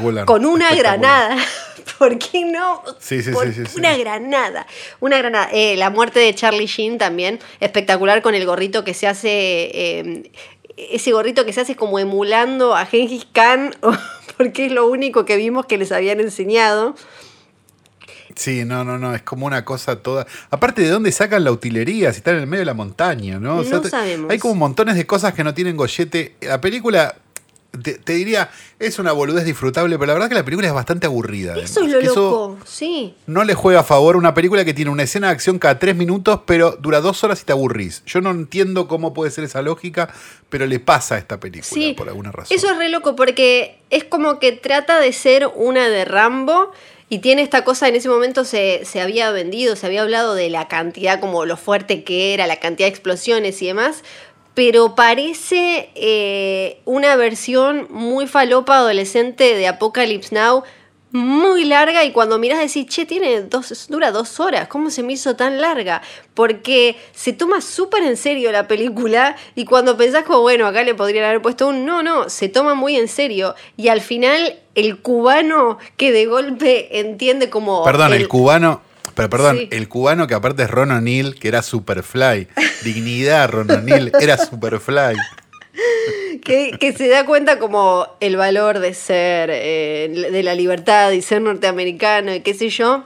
[0.09, 1.37] no, con una granada.
[1.97, 2.83] ¿Por qué no?
[2.99, 3.63] Sí, sí, Por sí.
[3.75, 4.67] Una granada.
[4.99, 5.49] Una granada.
[5.51, 9.29] Eh, la muerte de Charlie Sheen también, espectacular con el gorrito que se hace.
[9.29, 10.31] eh,
[10.91, 13.75] ese gorrito que se hace como emulando a Gengis Khan.
[14.37, 16.95] porque es lo único que vimos que les habían enseñado.
[18.35, 20.25] Sí, no, no, no, es como una cosa toda.
[20.49, 22.13] Aparte, ¿de dónde sacan la utilería?
[22.13, 23.57] Si están en el medio de la montaña, ¿no?
[23.57, 24.31] O sea, No sabemos.
[24.31, 26.35] Hay como montones de cosas que no tienen gollete.
[26.41, 27.15] La película,
[27.83, 31.07] te, te diría, es una boludez disfrutable, pero la verdad que la película es bastante
[31.07, 31.57] aburrida.
[31.57, 33.13] Eso además, es lo que eso loco, sí.
[33.27, 35.95] no le juega a favor una película que tiene una escena de acción cada tres
[35.95, 38.03] minutos, pero dura dos horas y te aburrís.
[38.05, 40.13] Yo no entiendo cómo puede ser esa lógica,
[40.49, 42.55] pero le pasa a esta película Sí, por alguna razón.
[42.55, 46.71] Eso es re loco porque es como que trata de ser una de Rambo
[47.11, 50.49] y tiene esta cosa, en ese momento se, se había vendido, se había hablado de
[50.51, 54.03] la cantidad, como lo fuerte que era, la cantidad de explosiones y demás,
[54.53, 60.63] pero parece eh, una versión muy falopa adolescente de Apocalypse Now.
[61.11, 65.13] Muy larga y cuando miras decís, che, tiene dos, dura dos horas, ¿cómo se me
[65.13, 66.03] hizo tan larga?
[66.35, 70.93] Porque se toma súper en serio la película y cuando pensás como, bueno, acá le
[70.93, 74.99] podrían haber puesto un no, no, se toma muy en serio y al final el
[74.99, 77.83] cubano que de golpe entiende como...
[77.83, 78.81] Perdón, el, cubano.
[79.15, 79.67] Pero perdón, Sí.
[79.71, 82.47] el cubano que aparte es Ron O'Neill, que era Superfly.
[82.83, 85.15] Dignidad, Ron O'Neill, era Superfly.
[86.43, 91.21] que, que se da cuenta como el valor de ser, eh, de la libertad y
[91.21, 93.05] ser norteamericano y qué sé yo,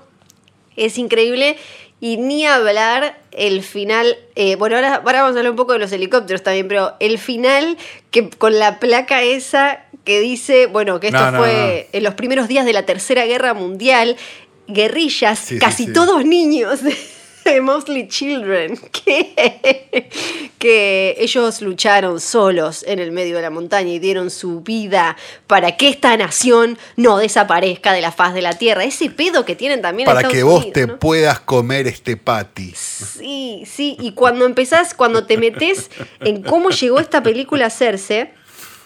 [0.76, 1.58] es increíble.
[2.00, 5.80] Y ni hablar el final, eh, bueno, ahora, ahora vamos a hablar un poco de
[5.80, 7.78] los helicópteros también, pero el final
[8.12, 12.14] que con la placa esa que dice, bueno, que esto No, no, fue en los
[12.16, 14.18] primeros días de la Tercera Guerra Mundial,
[14.68, 15.94] guerrillas, Sí, casi sí.
[15.94, 16.80] todos niños,
[17.62, 20.10] mostly children, que,
[20.58, 25.76] que ellos lucharon solos en el medio de la montaña y dieron su vida para
[25.76, 28.84] que esta nación no desaparezca de la faz de la tierra.
[28.86, 31.00] Ese pedo que tienen también Para Estados que vos Unidos, te ¿no?
[31.00, 32.74] puedas comer este patty.
[32.76, 38.32] Sí, sí, y cuando empezás, cuando te metes en cómo llegó esta película a hacerse,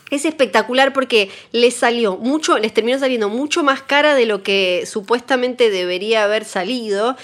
[0.09, 4.85] es espectacular porque les salió mucho, les terminó saliendo mucho más cara de lo que
[4.85, 7.15] supuestamente debería haber salido.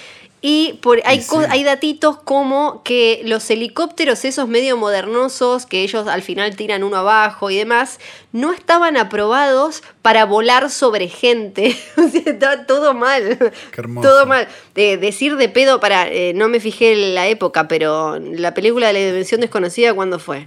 [0.46, 1.34] Y por, hay, sí.
[1.48, 6.98] hay datitos como que los helicópteros, esos medio modernosos, que ellos al final tiran uno
[6.98, 7.98] abajo y demás,
[8.30, 11.74] no estaban aprobados para volar sobre gente.
[12.26, 13.38] estaba todo mal.
[13.72, 14.06] Qué hermoso.
[14.06, 14.46] Todo mal.
[14.74, 18.88] De, decir de pedo, para, eh, no me fijé en la época, pero la película
[18.88, 20.46] de la dimensión desconocida, ¿cuándo fue?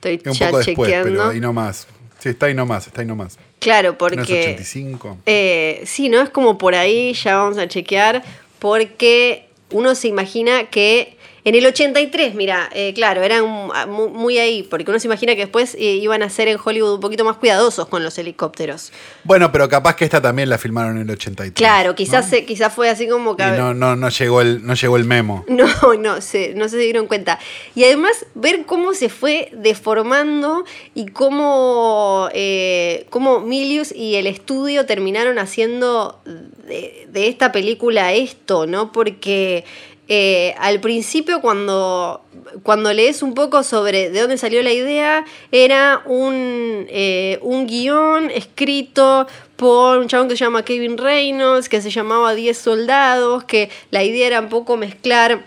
[0.00, 1.10] Estoy Un ya poco después, chequeando.
[1.10, 1.86] pero ahí nomás.
[2.18, 3.38] Sí, está ahí nomás, está ahí nomás.
[3.58, 4.22] Claro, ¿No es porque.
[4.22, 5.18] 85?
[5.26, 6.22] Eh, sí, ¿no?
[6.22, 8.22] Es como por ahí, ya vamos a chequear,
[8.58, 13.44] porque uno se imagina que en el 83, mira, eh, claro, eran
[13.88, 16.94] mu- muy ahí, porque uno se imagina que después eh, iban a ser en Hollywood
[16.94, 18.92] un poquito más cuidadosos con los helicópteros.
[19.24, 21.52] Bueno, pero capaz que esta también la filmaron en el 83.
[21.54, 22.30] Claro, quizás, ¿no?
[22.30, 23.42] se- quizás fue así como que...
[23.42, 25.44] Y no, no, no, llegó el, no llegó el memo.
[25.60, 25.66] No,
[25.98, 27.38] no se, no se dieron cuenta.
[27.74, 34.86] Y además ver cómo se fue deformando y cómo, eh, cómo Milius y el estudio
[34.86, 38.92] terminaron haciendo de, de esta película esto, ¿no?
[38.92, 39.64] Porque
[40.12, 42.24] eh, al principio cuando,
[42.64, 48.28] cuando lees un poco sobre de dónde salió la idea, era un, eh, un guion
[48.28, 53.70] escrito por un chabón que se llama Kevin Reynolds, que se llamaba 10 soldados, que
[53.92, 55.44] la idea era un poco mezclar,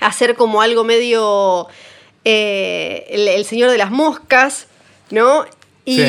[0.00, 1.66] hacer como algo medio
[2.24, 4.68] eh, el, Señor de las Moscas,
[5.10, 5.44] ¿no?
[5.84, 6.00] Y.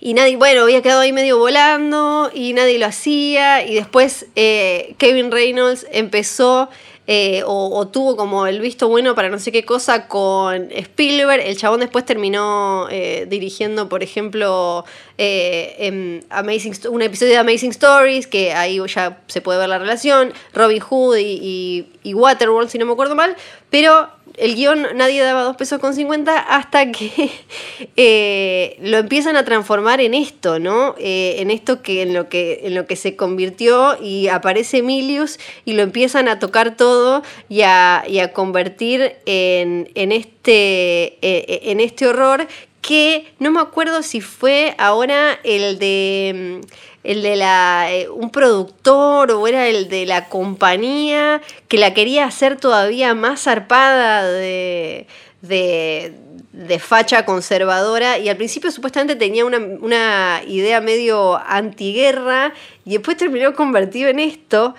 [0.00, 3.66] y nadie, bueno, había quedado ahí medio volando y nadie lo hacía.
[3.66, 6.68] Y después eh, Kevin Reynolds empezó
[7.10, 11.42] eh, o, o tuvo como el visto bueno para no sé qué cosa con Spielberg.
[11.42, 14.84] El chabón después terminó eh, dirigiendo, por ejemplo,
[15.16, 19.78] eh, en Amazing, un episodio de Amazing Stories, que ahí ya se puede ver la
[19.78, 20.34] relación.
[20.52, 23.34] Robin Hood y, y, y Waterworld, si no me acuerdo mal.
[23.70, 27.30] Pero el guion nadie daba dos pesos con 50 hasta que
[27.96, 30.94] eh, lo empiezan a transformar en esto, ¿no?
[30.98, 35.38] Eh, en esto que en lo que en lo que se convirtió y aparece Emilius
[35.64, 41.60] y lo empiezan a tocar todo y a, y a convertir en, en este eh,
[41.64, 42.46] en este horror
[42.80, 48.28] que no me acuerdo si fue ahora el de mm, el de la eh, un
[48.28, 55.06] productor o era el de la compañía que la quería hacer todavía más zarpada de,
[55.40, 56.12] de,
[56.52, 62.52] de facha conservadora y al principio supuestamente tenía una, una idea medio antiguerra
[62.84, 64.74] y después terminó convertido en esto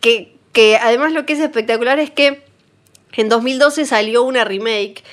[0.00, 2.40] que, que además lo que es espectacular es que
[3.12, 5.04] en 2012 salió una remake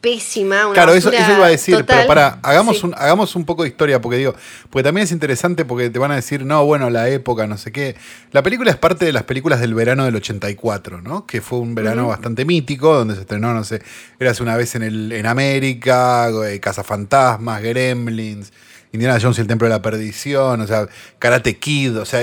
[0.00, 1.86] pésima, una Claro, eso, eso iba a decir, total.
[1.96, 2.86] pero para, hagamos, Sí.
[2.86, 4.34] un, hagamos un poco de historia, porque digo,
[4.70, 7.72] porque también es interesante porque te van a decir, no, bueno, la época, no sé
[7.72, 7.96] qué.
[8.30, 11.26] La película es parte de las películas del verano del 84, ¿no?
[11.26, 13.82] Que fue un verano bastante mítico, donde se estrenó, no sé,
[14.20, 18.52] Eras una vez en, el, en América, eh, Cazafantasmas, Gremlins,
[18.92, 20.86] Indiana Jones y el Templo de la Perdición, o sea,
[21.18, 22.20] Karate Kid, o sea,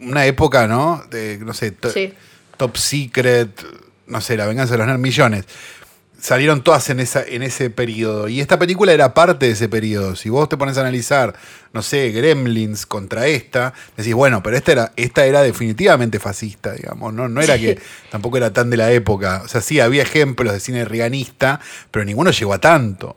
[0.00, 1.02] una época, ¿no?
[1.10, 2.12] De, no sé, to- Sí.
[2.56, 3.50] Top Secret,
[4.06, 5.44] no sé, La Venganza de los Nerds, millones.
[6.20, 8.28] Salieron todas en, esa, en ese periodo.
[8.28, 10.16] Y esta película era parte de ese periodo.
[10.16, 11.34] Si vos te pones a analizar,
[11.72, 17.14] no sé, Gremlins contra esta, decís, bueno, pero esta era, esta era definitivamente fascista, digamos.
[17.14, 17.62] No, no era Sí.
[17.62, 17.78] que
[18.10, 19.42] tampoco era tan de la época.
[19.44, 23.16] O sea, sí, había ejemplos de cine riganista, pero ninguno llegó a tanto.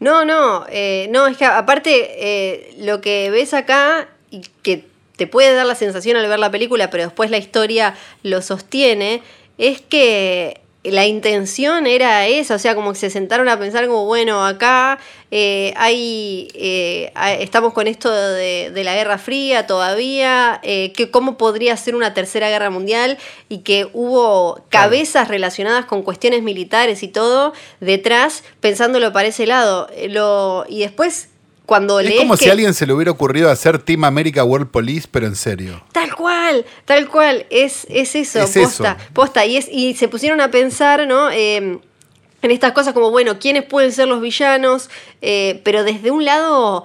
[0.00, 5.26] No, no, eh, no, es que aparte eh, lo que ves acá y que te
[5.26, 9.22] puede dar la sensación al ver la película, pero después la historia lo sostiene,
[9.58, 14.04] es que la intención era esa, o sea, como que se sentaron a pensar como,
[14.04, 14.98] bueno, acá
[15.30, 21.38] eh, hay, eh, estamos con esto de, de la Guerra Fría todavía, eh, que cómo
[21.38, 23.18] podría ser una tercera guerra mundial
[23.48, 29.88] y que hubo cabezas relacionadas con cuestiones militares y todo detrás, pensándolo para ese lado.
[29.94, 31.28] Eh, Lo, y después,
[31.72, 34.44] cuando Es lees como que- si a alguien se le hubiera ocurrido hacer Team America
[34.44, 35.82] World Police, pero en serio.
[35.92, 39.10] Tal cual, tal cual, es, es eso, Es posta, eso.
[39.14, 39.46] posta.
[39.46, 41.30] Y, es, y se pusieron a pensar, ¿no?
[41.30, 44.90] Eh, en estas cosas como, bueno, ¿quiénes pueden ser los villanos?
[45.22, 46.84] Eh, pero desde un lado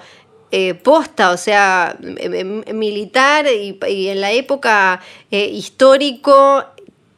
[0.51, 6.63] eh, posta, o sea, em- em- militar y, y en la época eh, histórico,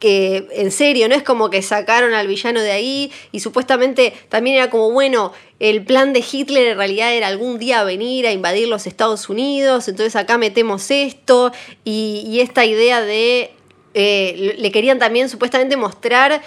[0.00, 4.56] que en serio, no es como que sacaron al villano de ahí y supuestamente también
[4.56, 8.66] era como, bueno, el plan de Hitler en realidad era algún día venir a invadir
[8.66, 11.52] los Estados Unidos, entonces acá metemos esto
[11.84, 13.52] y, y esta idea de,
[13.92, 16.42] eh, le querían también supuestamente mostrar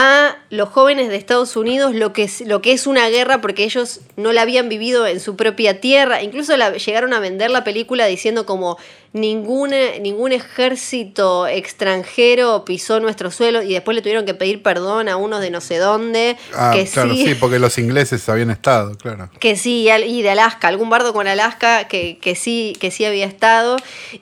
[0.00, 3.64] a los jóvenes de Estados Unidos lo que, es, lo que es una guerra porque
[3.64, 6.22] ellos no la habían vivido en su propia tierra.
[6.22, 8.78] Incluso la, llegaron a vender la película diciendo como
[9.12, 15.16] ningún, ningún ejército extranjero pisó nuestro suelo y después le tuvieron que pedir perdón a
[15.16, 16.36] unos de no sé dónde.
[16.54, 19.30] Ah, que claro, sí, sí, porque los ingleses habían estado, claro.
[19.40, 23.26] que sí, y de Alaska, algún bardo con Alaska que, que sí, que sí había
[23.26, 23.78] estado.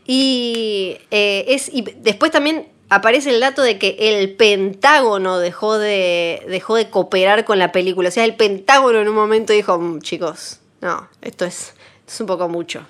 [0.06, 6.42] Y, eh, es, y después también aparece el dato de que el Pentágono dejó de,
[6.48, 8.08] dejó de cooperar con la película.
[8.08, 12.20] O sea, el Pentágono en un momento dijo, "Mm, chicos, no, esto es, esto es
[12.20, 12.86] un poco mucho.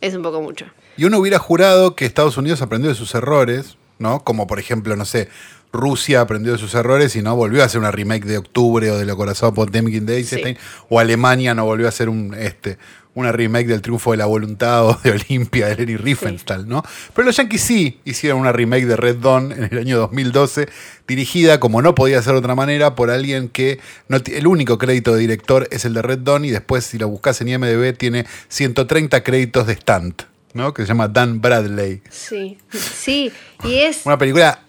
[0.00, 0.66] Es un poco mucho.
[0.96, 4.22] Y uno hubiera jurado que Estados Unidos aprendió de sus errores, ¿no?
[4.24, 5.28] Como por ejemplo, no sé,
[5.72, 8.98] Rusia aprendió de sus errores y no volvió a hacer una remake de Octubre o
[8.98, 12.78] de Lo Corazón Potemkin de Eisenstein, o Alemania no volvió a hacer un, este,
[13.18, 16.82] una remake del Triunfo de la Voluntad o de Olimpia de Lenny Riefenstahl, ¿no?
[17.14, 20.68] Pero los Yankees sí hicieron una remake de Red Dawn en el año 2012,
[21.06, 25.14] dirigida, como no podía ser de otra manera, por alguien que no el único crédito
[25.14, 28.24] de director es el de Red Dawn y después, si lo buscas en IMDb, tiene
[28.48, 30.22] 130 créditos de stunt,
[30.54, 30.72] ¿no?
[30.72, 32.02] Que se llama Dan Bradley.
[32.10, 33.32] Sí, sí.
[33.64, 34.06] Y es...
[34.06, 34.62] Una película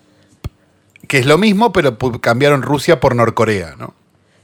[1.10, 3.96] que es lo mismo, pero cambiaron Rusia por Norcorea, ¿no?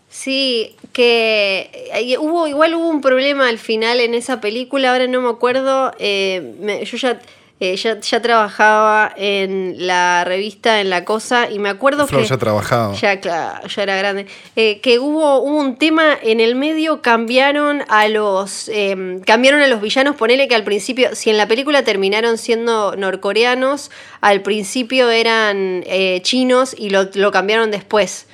[0.10, 5.22] Sí, que eh, hubo, igual hubo un problema al final en esa película, ahora no
[5.22, 7.20] me acuerdo, eh, yo ya,
[7.60, 12.28] eh, ya, ya trabajaba en la revista, en La Cosa, y me acuerdo Flor que...
[12.28, 12.94] ya trabajaba.
[12.96, 14.28] Ya, claro, ya era grande.
[14.58, 18.68] Eh, que hubo, hubo un tema en el medio, cambiaron a los.
[18.68, 20.18] eh, cambiaron a los villanos.
[20.18, 23.90] Ponele que al principio, si en la película terminaron siendo norcoreanos,
[24.20, 28.28] al principio eran eh, chinos y lo, lo cambiaron después.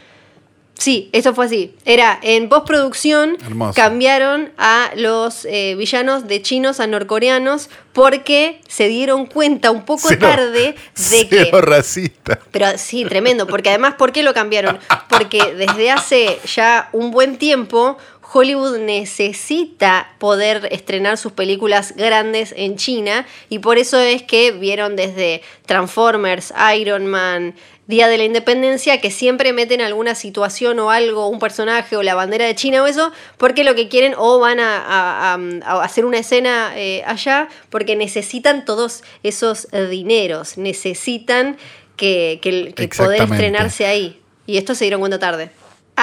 [0.82, 1.76] Sí, eso fue así.
[1.86, 3.74] Era en postproducción Hermoso.
[3.76, 10.08] cambiaron a los eh, villanos de chinos a norcoreanos porque se dieron cuenta un poco
[10.08, 10.76] Cero- tarde
[11.12, 12.40] de que racista.
[12.50, 14.80] pero sí, tremendo, porque además, ¿por qué lo cambiaron?
[15.10, 17.98] Porque desde hace ya un buen tiempo
[18.34, 24.96] Hollywood necesita poder estrenar sus películas grandes en China y por eso es que vieron
[24.96, 27.56] desde Transformers, Iron Man,
[27.88, 32.16] Día de la Independencia, que siempre meten alguna situación o algo, un personaje o la
[32.16, 35.84] bandera de China o eso, porque lo que quieren o van a, a- a- a
[35.84, 41.58] hacer una escena eh, allá, porque necesitan todos esos dineros, necesitan
[41.98, 44.22] que, que- que poder estrenarse ahí.
[44.48, 45.52] Y esto se dieron cuenta tarde.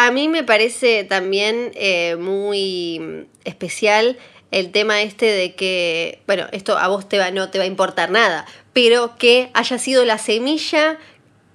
[0.00, 4.16] A mí me parece también eh, muy especial
[4.52, 7.66] el tema este de que, bueno, esto a vos te va, no te va a
[7.66, 11.00] importar nada, pero que haya sido la semilla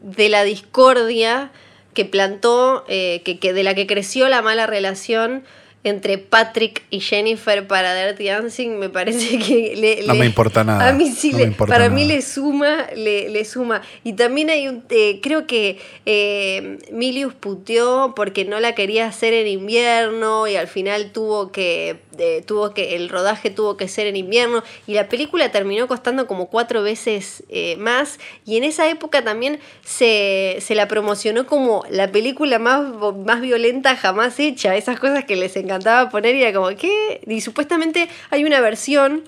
[0.01, 1.53] de la discordia
[1.93, 5.45] que plantó, eh, que de la que creció la mala relación
[5.86, 10.63] entre Patrick y Jennifer para Dirty Dancing, me parece que le, No le- me importa
[10.63, 13.81] nada, A mí sí, no le- para mí le suma, le, le suma.
[14.03, 19.34] Y también hay un, eh, creo que eh, Milius puteó porque no la quería hacer
[19.34, 24.07] en invierno y al final tuvo que, eh, tuvo que, el rodaje tuvo que ser
[24.07, 28.89] en invierno y la película terminó costando como cuatro veces eh, más y en esa
[28.89, 32.84] época también se, se la promocionó como la película más,
[33.26, 37.22] más violenta jamás hecha, esas cosas que les encanta encantaba poner y era como, ¿qué?
[37.26, 39.24] Y supuestamente hay una versión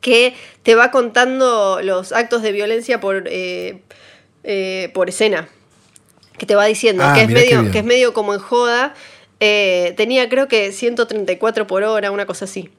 [0.00, 3.80] que te va contando los actos de violencia por, eh,
[4.44, 5.48] eh, por escena.
[6.38, 8.94] Que te va diciendo, Ah, que, es medio, que es medio como en joda.
[9.40, 12.70] Eh, tenía creo que 134 por hora, una cosa así.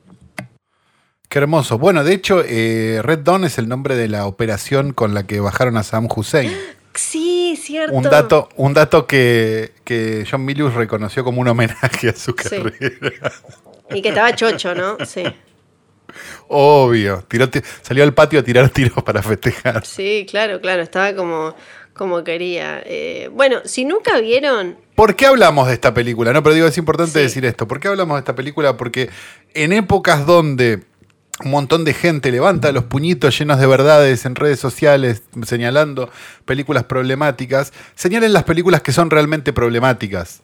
[1.29, 1.77] Qué hermoso.
[1.77, 5.39] Bueno, de hecho, eh, Red Dawn es el nombre de la operación con la que
[5.39, 6.55] bajaron a Saddam Hussein.
[6.93, 7.93] Sí, cierto.
[7.95, 12.49] Un dato, un dato que, que John Milius reconoció como un homenaje a su Sí.
[12.49, 13.33] carrera.
[13.89, 14.97] Y que estaba chocho, ¿no?
[15.05, 15.23] Sí.
[16.47, 17.23] Obvio.
[17.27, 19.85] Tiró ti- salió al patio a tirar tiros para festejar.
[19.85, 20.81] Sí, claro, claro.
[20.83, 21.55] Estaba como,
[21.95, 22.81] como quería.
[22.85, 24.77] Eh, bueno, si nunca vieron.
[24.95, 26.31] ¿Por qué hablamos de esta película?
[26.33, 27.19] No, pero digo, es importante Sí.
[27.19, 27.67] decir esto.
[27.67, 28.77] ¿Por qué hablamos de esta película?
[28.77, 29.09] Porque
[29.53, 30.83] en épocas donde
[31.43, 36.09] un montón de gente levanta los puñitos llenos de verdades en redes sociales señalando
[36.45, 40.41] películas problemáticas, señalen las películas que son realmente problemáticas.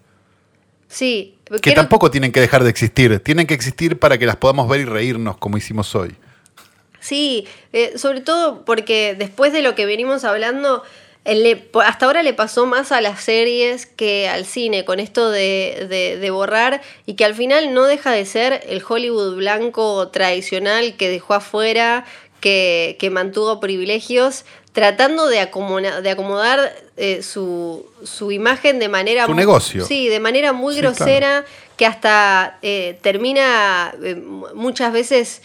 [0.90, 3.20] Sí, Que tampoco tienen que dejar de existir.
[3.20, 6.16] Tienen que existir para que las podamos ver y reírnos como hicimos hoy.
[7.00, 10.84] Sí, eh, sobre todo porque después de lo que venimos hablando,
[11.26, 15.86] le- hasta ahora le pasó más a las series que al cine, con esto de,
[15.90, 20.96] de- de borrar y que al final no deja de ser el Hollywood blanco tradicional
[20.98, 22.06] que dejó afuera,
[22.40, 29.26] que, que mantuvo privilegios, tratando de, acomoda- de acomodar eh, su, su imagen de manera...
[29.26, 29.86] Su mu- negocio.
[29.86, 31.46] Sí, de manera muy Sí, grosera,
[31.78, 35.42] que hasta eh, termina eh, mu- muchas veces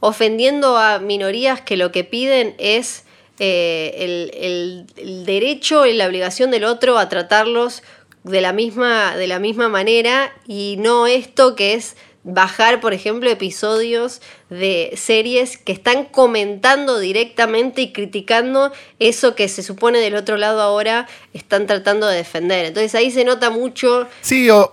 [0.00, 3.04] ofendiendo a minorías que lo que piden es
[3.38, 7.82] eh, el, el- derecho y la obligación del otro a tratarlos
[8.24, 13.28] de la misma, de la misma manera y no esto que es bajar, por ejemplo,
[13.28, 18.70] episodios de series que están comentando directamente y criticando
[19.00, 22.66] eso que se supone del otro lado ahora están tratando de defender.
[22.66, 24.70] Entonces ahí se nota mucho Sí, o-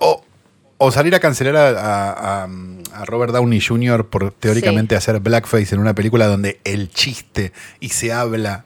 [0.81, 2.49] o salir a cancelar a, a- a-
[2.93, 4.07] a Robert Downey Jr.
[4.07, 8.65] por teóricamente hacer blackface en una película donde el chiste y se habla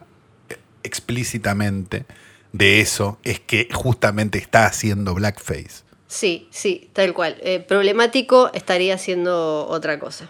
[0.83, 2.05] explícitamente
[2.51, 5.83] de eso es que justamente está haciendo blackface.
[6.07, 7.35] Sí, sí, tal cual.
[7.41, 10.29] Eh, problemático estaría siendo otra cosa.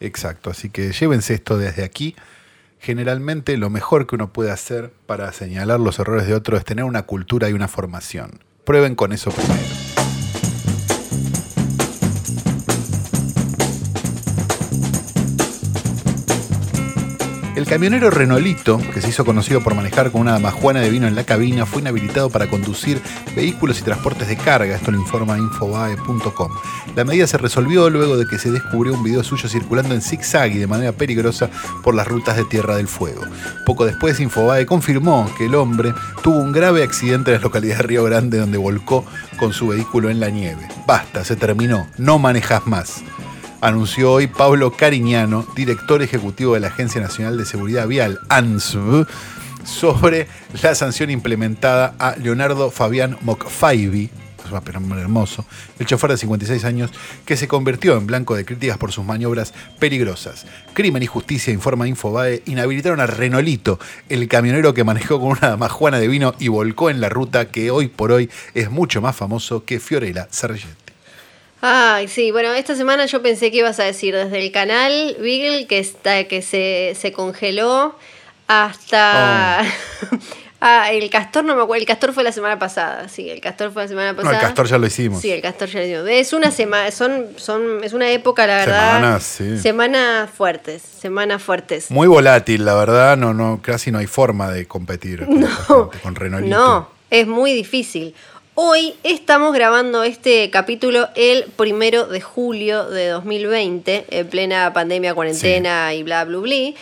[0.00, 2.14] Exacto, así que llévense esto desde aquí.
[2.78, 6.84] Generalmente lo mejor que uno puede hacer para señalar los errores de otro es tener
[6.84, 8.38] una cultura y una formación.
[8.64, 9.62] Prueben con eso primero.
[17.56, 21.14] El camionero Renolito, que se hizo conocido por manejar con una damajuana de vino en
[21.14, 23.00] la cabina, fue inhabilitado para conducir
[23.36, 24.74] vehículos y transportes de carga.
[24.74, 26.50] Esto lo informa infobae.com.
[26.96, 30.50] La medida se resolvió luego de que se descubrió un video suyo circulando en zigzag
[30.50, 31.48] y de manera peligrosa
[31.84, 33.22] por las rutas de Tierra del Fuego.
[33.64, 35.94] Poco después, Infobae confirmó que el hombre
[36.24, 39.04] tuvo un grave accidente en la localidad de Río Grande donde volcó
[39.38, 40.66] con su vehículo en la nieve.
[40.88, 43.04] Basta, se terminó, no manejas más
[43.64, 49.06] anunció hoy Pablo Cariñano, director ejecutivo de la Agencia Nacional de Seguridad Vial, ANSV,
[49.64, 50.28] sobre
[50.62, 54.10] la sanción implementada a Leonardo Fabián Mocfaibi,
[54.76, 55.46] un hermoso,
[55.78, 56.90] el chofer de 56 años
[57.24, 60.44] que se convirtió en blanco de críticas por sus maniobras peligrosas.
[60.74, 65.98] Crimen y Justicia, informa Infobae, inhabilitaron a Renolito, el camionero que manejó con una damajuana
[65.98, 69.64] de vino y volcó en la ruta que hoy por hoy es mucho más famoso
[69.64, 70.83] que Fiorella Sargent.
[71.66, 75.66] Ay, sí, bueno, esta semana yo pensé que ibas a decir desde el canal Beagle
[75.66, 77.96] que, está, que se, se congeló
[78.46, 79.60] hasta...
[80.60, 83.72] ah, el castor no me acuerdo, el castor fue la semana pasada, sí, el castor
[83.72, 84.34] fue la semana No, pasada.
[84.34, 85.22] el castor ya lo hicimos.
[85.22, 86.08] Sí, el castor ya lo hicimos.
[86.10, 88.96] Es una semana, son, son, es una época, la verdad.
[88.96, 89.58] Semanas, sí.
[89.58, 91.90] Semanas fuertes, semanas fuertes.
[91.90, 95.26] Muy volátil, la verdad, no, no, casi no hay forma de competir
[95.66, 96.54] con, Renolito.
[96.54, 98.14] No, es muy difícil.
[98.56, 105.92] Hoy estamos grabando este capítulo el primero de julio de 2020, en plena pandemia, cuarentena
[105.92, 106.72] y bla, bla, bla.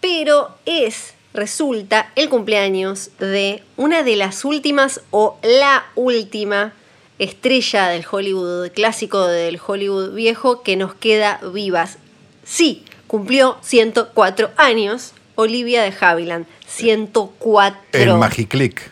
[0.00, 6.72] Pero es, resulta, el cumpleaños de una de las últimas o la última
[7.18, 11.98] estrella del Hollywood clásico, del Hollywood viejo, que nos queda vivas.
[12.42, 16.46] Sí, cumplió 104 años, Olivia de Havilland.
[16.66, 17.78] 104.
[17.92, 18.90] El Magiclick.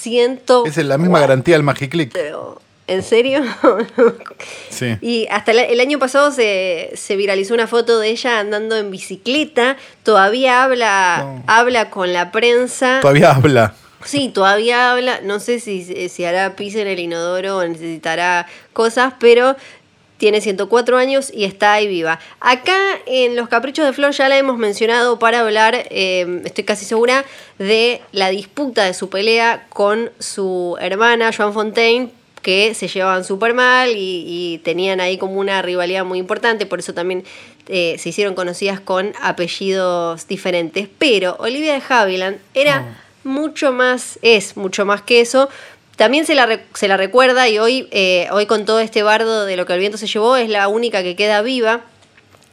[0.00, 0.66] 104.
[0.66, 2.12] Es la misma garantía del Magiclick.
[2.12, 3.42] Pero, ¿En serio?
[4.70, 4.96] Sí.
[5.00, 8.90] Y hasta el, el año pasado se, se viralizó una foto de ella andando en
[8.90, 9.76] bicicleta.
[10.02, 11.44] Todavía habla, No.
[11.46, 12.98] habla con la prensa.
[13.02, 13.74] Todavía habla.
[14.04, 15.20] Sí, todavía habla.
[15.22, 19.56] No sé si, si hará pis en el inodoro o necesitará cosas, pero
[20.20, 22.20] tiene 104 años y está ahí viva.
[22.40, 26.84] Acá en Los Caprichos de Flor ya la hemos mencionado para hablar, eh, estoy casi
[26.84, 27.24] segura,
[27.58, 32.10] de la disputa de su pelea con su hermana, Joan Fontaine,
[32.42, 36.80] que se llevaban súper mal y, y tenían ahí como una rivalidad muy importante, por
[36.80, 37.24] eso también
[37.68, 40.86] eh, se hicieron conocidas con apellidos diferentes.
[40.98, 45.48] Pero Olivia de Havilland era mucho más, es mucho más que eso.
[46.00, 49.54] También se la, se la recuerda y hoy, eh, hoy con todo este bardo de
[49.58, 51.82] lo que el viento se llevó es la única que queda viva.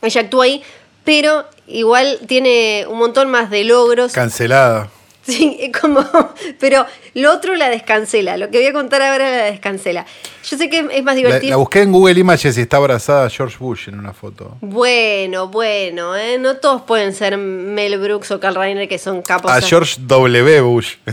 [0.02, 0.64] Ella actúa ahí,
[1.06, 4.12] pero igual tiene un montón más de logros.
[4.12, 4.90] Cancelada.
[5.28, 6.02] Sí, es como.
[6.60, 8.38] Pero lo otro la descancela.
[8.38, 10.06] Lo que voy a contar ahora la descancela.
[10.50, 11.50] Yo sé que es más divertido.
[11.50, 14.56] la busqué en Google Images y está abrazada a George Bush en una foto.
[14.62, 16.38] Bueno, bueno, ¿eh?
[16.40, 19.52] no todos pueden ser Mel Brooks o Carl Reiner que son capos.
[19.52, 20.62] A George W.
[20.62, 20.96] Bush.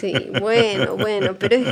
[0.00, 1.64] sí, bueno, bueno, pero es.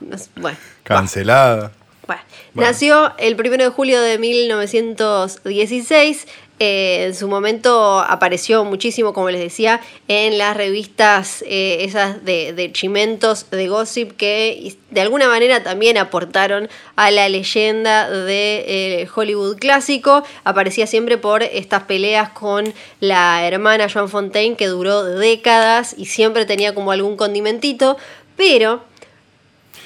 [0.00, 1.72] No bueno, Cancelada.
[2.06, 2.20] Bueno,
[2.52, 2.70] Bueno.
[2.70, 6.26] Nació el 1 de julio de 1916.
[6.58, 12.52] Eh, en su momento apareció muchísimo, como les decía, en las revistas eh, esas de,
[12.54, 19.58] de chimentos, de gossip, que de alguna manera también aportaron a la leyenda de Hollywood
[19.58, 20.22] clásico.
[20.44, 26.46] Aparecía siempre por estas peleas con la hermana Joan Fontaine, que duró décadas y siempre
[26.46, 27.96] tenía como algún condimentito,
[28.36, 28.82] pero...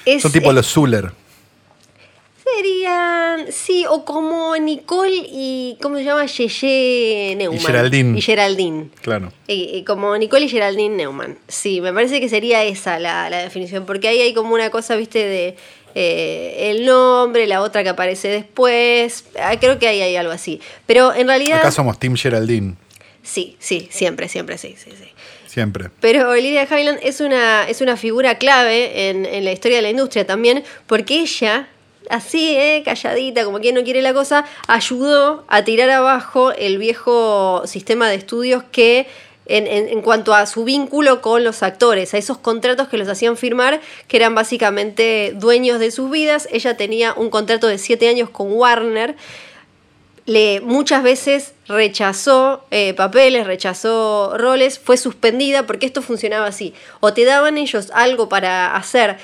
[0.05, 1.13] Es, Son tipo es- los Zuller.
[2.57, 6.27] Serían, sí, o como Nicole y, ¿cómo se llama?
[6.27, 7.61] Yeye Neumann.
[7.61, 8.19] Geraldine.
[8.19, 8.89] Y Geraldine.
[9.03, 9.33] Claro.
[9.47, 11.39] Y- y como Nicole y Geraldine Neumann.
[11.49, 14.97] Sí, me parece que sería esa la, la definición, porque ahí hay como una cosa,
[14.97, 15.57] viste, de
[15.95, 19.25] eh, el nombre, la otra que aparece después.
[19.41, 20.61] Ah, creo que ahí hay algo así.
[20.87, 22.75] Pero en realidad, Acá somos Team Geraldine.
[23.23, 25.09] sí, sí, siempre, siempre, sí, sí, sí.
[25.47, 25.91] Siempre.
[26.01, 29.91] Pero Olivia Havilland es una, es una figura clave en, en la historia de la
[29.91, 31.69] industria también, porque ella,
[32.09, 37.63] así, eh, calladita, como quien no quiere la cosa, ayudó a tirar abajo el viejo
[37.67, 39.07] sistema de estudios que,
[39.47, 43.81] en cuanto a su vínculo con los actores, a esos contratos que los hacían firmar,
[44.07, 46.47] que eran básicamente dueños de sus vidas.
[46.53, 49.17] Ella tenía un contrato de siete años con Warner
[50.31, 56.73] le muchas veces rechazó eh, papeles, rechazó roles, fue suspendida porque esto funcionaba así.
[57.01, 59.19] O te daban ellos algo para hacer,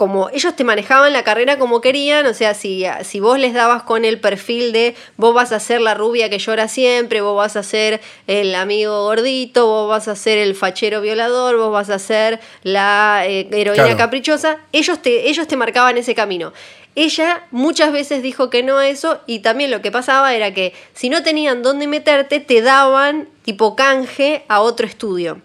[0.00, 3.82] como ellos te manejaban la carrera como querían, o sea, si, si vos les dabas
[3.82, 7.56] con el perfil de vos vas a ser la rubia que llora siempre, vos vas
[7.56, 11.98] a ser el amigo gordito, vos vas a ser el fachero violador, vos vas a
[11.98, 13.98] ser la eh, heroína Claro.
[13.98, 16.54] caprichosa, ellos te, ellos te marcaban ese camino.
[16.94, 20.72] Ella muchas veces dijo que no a eso y también lo que pasaba era que
[20.94, 25.42] si no tenían dónde meterte, te daban tipo canje a otro estudio.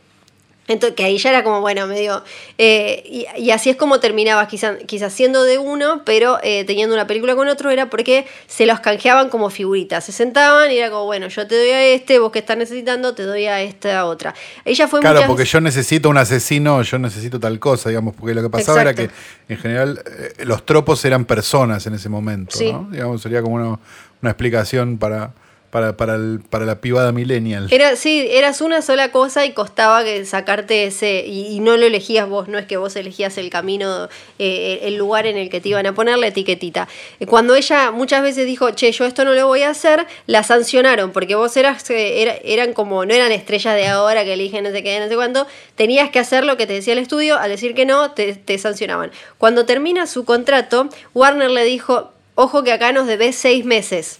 [0.67, 2.23] Entonces, que ahí ya era como, bueno, medio...
[2.57, 6.95] eh, y, y así es como terminabas quizás quizás siendo de uno, pero eh, teniendo
[6.95, 10.03] una película con otro, era porque se los canjeaban como figuritas.
[10.05, 13.13] Se sentaban y era como, bueno, yo te doy a este, vos que estás necesitando,
[13.13, 14.33] te doy a esta otra.
[14.65, 18.33] Ella fue Claro, muchas porque yo necesito un asesino, yo necesito tal cosa, digamos, porque
[18.33, 19.09] lo que pasaba era que
[19.47, 22.71] en general eh, los tropos eran personas en ese momento, Sí.
[22.71, 22.87] ¿no?
[22.91, 23.79] Digamos, sería como una,
[24.21, 25.31] una explicación para,
[25.75, 27.67] para, para, el- para la pibada millennial.
[27.69, 32.29] Era, sí, eras una sola cosa y costaba que sacarte ese, y, no lo elegías
[32.29, 34.07] vos, no es que vos elegías el camino,
[34.39, 36.87] eh, el lugar en el que te iban a poner la etiquetita.
[37.19, 40.43] Eh, Cuando ella muchas veces dijo, che, yo esto no lo voy a hacer, la
[40.43, 44.63] sancionaron, porque vos eras, eh, era- eran como, no eran estrellas de ahora que eligen
[44.63, 45.45] no sé qué, no sé cuánto,
[45.75, 48.57] tenías que hacer lo que te decía el estudio, al decir que no, te, te
[48.57, 49.11] sancionaban.
[49.37, 54.19] Cuando termina su contrato, Warner le dijo, ojo que acá nos debes seis meses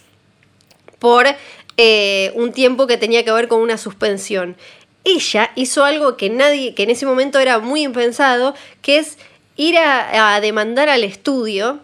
[0.98, 1.26] por
[1.76, 4.56] eh, un tiempo que tenía que ver con una suspensión.
[5.04, 9.18] Ella hizo algo que nadie, que en ese momento era muy impensado, que es
[9.56, 11.80] ir a, demandar al estudio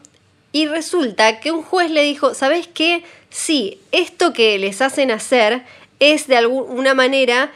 [0.52, 3.04] y resulta que un juez le dijo, ¿sabes qué?
[3.30, 5.62] Sí, esto que les hacen hacer
[6.00, 7.52] es de alguna manera,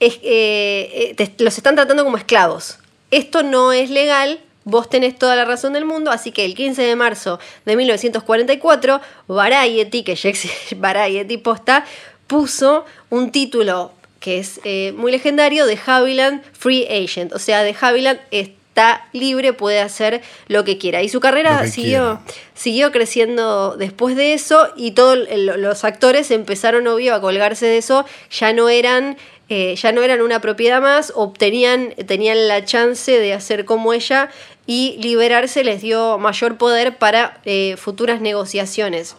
[0.00, 2.78] es- eh, eh, los están tratando como esclavos.
[3.10, 6.82] Esto no es legal, vos tenés toda la razón del mundo, así que el 15
[6.82, 11.86] de marzo de 1944, Variety, que ya existe Variety posta,
[12.26, 17.76] puso un título que es eh, muy legendario de Haviland Free Agent, o sea, de
[17.80, 21.00] Haviland está libre, puede hacer lo que quiera.
[21.02, 22.40] Y su carrera siguió, quiera.
[22.54, 28.04] siguió creciendo después de eso y todos los actores empezaron, obvio, a colgarse de eso,
[28.30, 29.16] ya no eran...
[29.48, 34.30] eh, ya no eran una propiedad más, obtenían, tenían la chance de hacer como ella
[34.66, 39.14] y liberarse les dio mayor poder para eh, futuras negociaciones.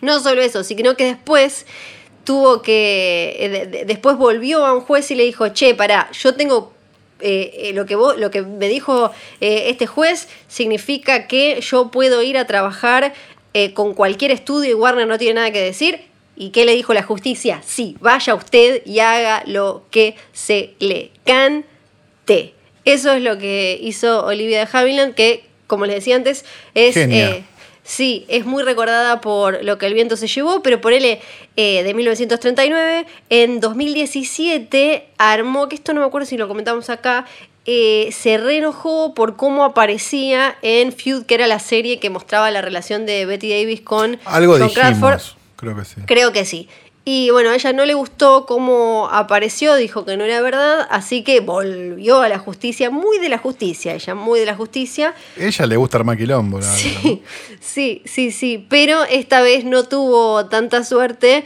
[0.00, 1.66] No solo eso, sino que después
[2.24, 3.36] tuvo que.
[3.40, 6.72] eh, de- de- después volvió a un juez y le dijo: Che, pará, yo tengo.
[7.20, 11.90] eh, eh, lo, que vos, lo que me dijo eh, este juez significa que yo
[11.90, 13.12] puedo ir a trabajar
[13.54, 16.02] eh, con cualquier estudio y Warner no tiene nada que decir.
[16.40, 17.60] ¿Y qué le dijo la justicia?
[17.66, 22.54] Sí, vaya usted y haga lo que se le cante.
[22.84, 26.96] Eso es lo que hizo Olivia de Havilland, que como les decía antes, es...
[26.96, 27.44] Eh,
[27.82, 31.20] Sí, es muy recordada por lo que el viento se llevó, pero por él
[31.56, 37.24] de 1939, en 2017 armó, que esto no me acuerdo si lo comentamos acá,
[37.64, 42.60] eh, se reenojó por cómo aparecía en Feud, que era la serie que mostraba la
[42.60, 45.37] relación de Betty Davis con Algo dijimos, Crawford.
[45.58, 45.96] Creo que sí.
[46.06, 46.68] Creo que sí.
[47.04, 51.22] Y bueno, a ella no le gustó cómo apareció, dijo que no era verdad, así
[51.22, 55.14] que volvió a la justicia, muy de la justicia, ella muy de la justicia.
[55.38, 57.22] Ella le gusta armar quilombo, la verdad, Sí,
[57.60, 61.44] sí, sí, sí, pero esta vez no tuvo tanta suerte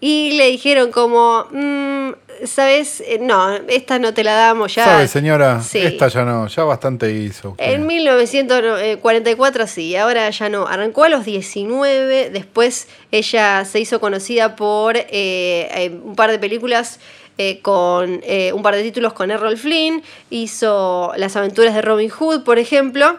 [0.00, 2.12] y le dijeron como, mm,
[2.44, 3.00] ¿sabes?
[3.00, 4.84] Eh, No, esta no te la damos ya.
[4.84, 5.60] ¿Sabe, señora?
[5.62, 5.78] Sí.
[5.78, 7.50] Esta ya no, ya bastante hizo.
[7.50, 7.72] usted.
[7.72, 10.66] En 1944 sí, ahora ya no.
[10.66, 16.38] Arrancó a los 19, después ella se hizo conocida por eh, eh, un par de
[16.38, 17.00] películas
[17.36, 22.08] eh, con eh, un par de títulos con Errol Flynn, hizo Las aventuras de Robin
[22.08, 23.18] Hood, por ejemplo.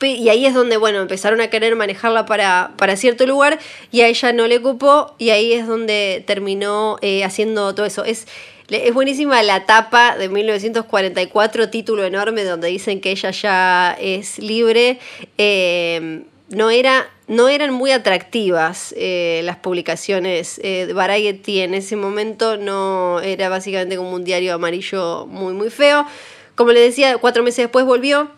[0.00, 3.58] Y ahí es donde, bueno, empezaron a querer manejarla para, para cierto lugar
[3.90, 8.04] y a ella no le cupó y ahí es donde terminó eh, haciendo todo eso.
[8.04, 8.26] Es,
[8.68, 14.98] es buenísima la tapa de 1944, título enorme donde dicen que ella ya es libre.
[15.38, 21.96] Eh, no, era, no eran muy atractivas eh, las publicaciones eh, de Variety en ese
[21.96, 26.06] momento, no era básicamente como un diario amarillo muy, muy feo.
[26.54, 28.30] Como le decía, cuatro meses después volvió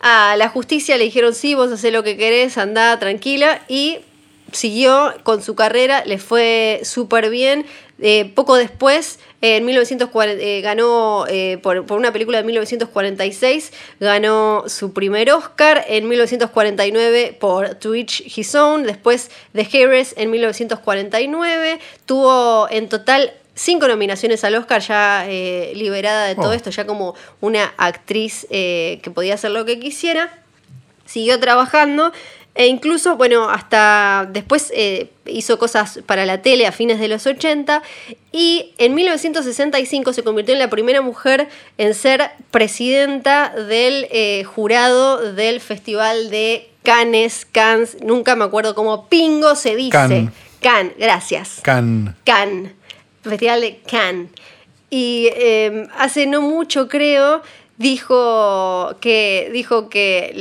[0.00, 3.98] a la justicia le dijeron, sí, vos hacés lo que querés, andá tranquila, y
[4.52, 7.66] siguió con su carrera, le fue súper bien.
[8.02, 14.64] Eh, poco después, en 1940, eh, ganó eh, por, por una película de 1946, ganó
[14.68, 21.78] su primer Oscar en 1949 por To Each His Own, después The Heiress en 1949,
[22.06, 26.52] tuvo en total cinco nominaciones al Oscar, ya eh, liberada de todo Oh.
[26.52, 30.32] esto, ya como una actriz eh, que podía hacer lo que quisiera.
[31.06, 32.12] Siguió trabajando
[32.54, 37.26] e incluso, bueno, hasta después eh, hizo cosas para la tele a fines de los
[37.26, 37.82] 80
[38.32, 41.48] y en 1965 se convirtió en la primera mujer
[41.78, 49.08] en ser presidenta del eh, jurado del Festival de Cannes, Cannes, nunca me acuerdo cómo
[49.08, 49.90] pingo se dice.
[49.90, 50.30] Cannes.
[50.60, 51.60] Cannes, gracias.
[51.62, 52.16] Can.
[52.24, 52.72] Cannes,
[53.22, 54.30] Festival de Cannes.
[54.90, 57.42] Y eh, hace no mucho, creo,
[57.76, 60.32] dijo que, dijo que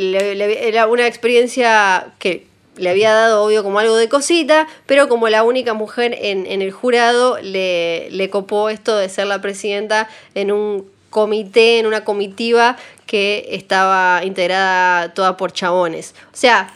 [0.68, 5.44] era una experiencia que le había dado, obvio, como algo de cosita, pero como la
[5.44, 10.52] única mujer en, en el jurado, le, le copó esto de ser la presidenta en
[10.52, 16.16] un comité, en una comitiva que estaba integrada toda por chabones.
[16.34, 16.74] O sea,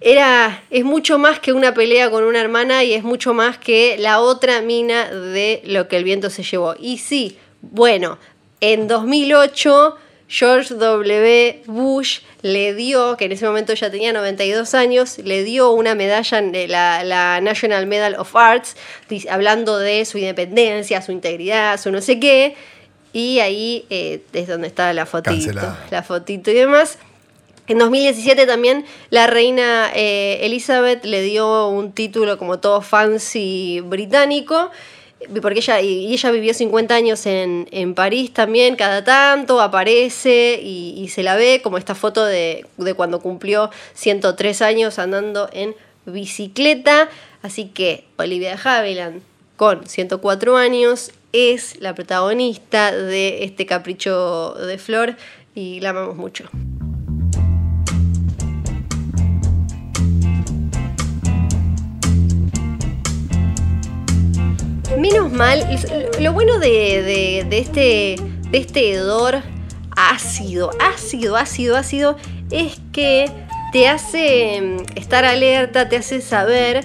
[0.00, 3.96] era, es mucho más que una pelea con una hermana y es mucho más que
[3.98, 6.74] la otra mina de lo que el viento se llevó.
[6.78, 8.18] Y sí, bueno,
[8.60, 9.96] en 2008
[10.28, 11.62] George W.
[11.66, 16.42] Bush le dio, que en ese momento ya tenía 92 años, le dio una medalla,
[16.42, 18.76] de la, la National Medal of Arts,
[19.30, 22.54] hablando de su independencia, su integridad, su no sé qué.
[23.14, 25.86] Y ahí eh, es donde está la fotito, Cancelada.
[25.90, 26.98] la fotito y demás.
[27.68, 34.70] En 2017 también la reina eh, Elizabeth le dio un título como todo fancy británico,
[35.42, 41.08] porque ella, y ella vivió 50 años en, en París también, cada tanto aparece y,
[41.08, 45.74] se la ve como esta foto de, de cuando cumplió 103 años andando en
[46.06, 47.10] bicicleta.
[47.42, 49.22] Así que Olivia de Havilland,
[49.56, 55.16] con 104 años, es la protagonista de este capricho de flor
[55.54, 56.48] y la amamos mucho.
[64.98, 65.64] Menos mal,
[66.18, 68.16] lo bueno de, este,
[68.50, 69.42] de este hedor
[69.94, 72.16] ácido, ácido, ácido, ácido,
[72.50, 73.30] es que
[73.72, 76.84] te hace mm, estar alerta, te hace saber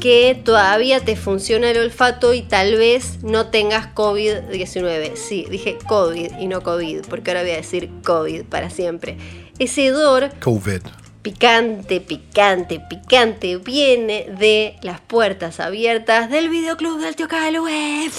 [0.00, 5.14] que todavía te funciona el olfato y tal vez no tengas COVID-19.
[5.14, 9.18] Sí, dije COVID y no COVID, porque ahora voy a decir COVID para siempre.
[9.60, 10.80] Ese hedor COVID.
[11.22, 18.10] Picante, picante, picante, viene de las puertas abiertas del videoclub del tío Calue.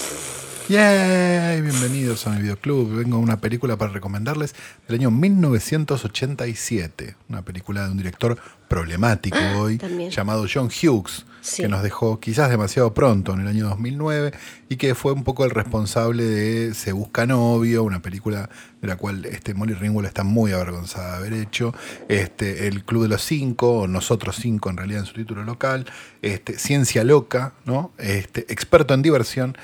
[0.68, 2.96] Yay, bienvenidos a mi videoclub.
[2.96, 4.54] Vengo a una película para recomendarles
[4.88, 7.16] del año 1987.
[7.28, 10.10] Una película de un director problemático hoy, también.
[10.10, 11.60] llamado John Hughes, Sí.
[11.62, 14.32] que nos dejó quizás demasiado pronto, en el año 2009,
[14.70, 18.48] y que fue un poco el responsable de Se Busca Novio, una película
[18.80, 21.74] de la cual este Molly Ringwald está muy avergonzada de haber hecho,
[22.08, 25.84] este, El Club de los Cinco, o Nosotros Cinco en realidad en su título local,
[26.22, 27.92] este, Ciencia Loca, ¿no?
[27.98, 29.58] este, Experto en Diversión,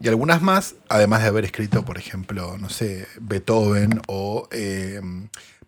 [0.00, 5.00] y algunas más, además de haber escrito, por ejemplo, no sé, Beethoven o eh,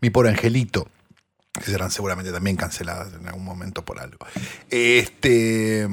[0.01, 0.89] Mi pobre angelito,
[1.53, 4.19] que serán seguramente también canceladas en algún momento por algo.
[4.71, 5.89] Este,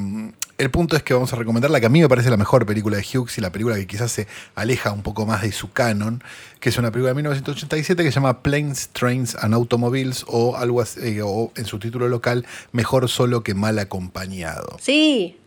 [0.58, 2.66] el punto es que vamos a recomendar la que a mí me parece la mejor
[2.66, 5.72] película de Hughes y la película que quizás se aleja un poco más de su
[5.72, 6.24] canon,
[6.60, 10.82] que es una película de 1987 que se llama Planes, Trains and Automobiles o algo
[10.82, 14.78] así, eh, o en su título local Mejor solo que mal acompañado.
[14.82, 15.40] Sí,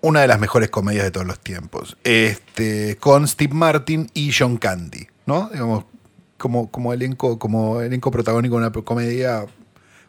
[0.00, 1.96] Una de las mejores comedias de todos los tiempos.
[2.04, 5.48] Este, con Steve Martin y John Candy, ¿no?
[5.52, 5.84] Digamos,
[6.36, 9.44] como, como elenco, como elenco protagónico de una comedia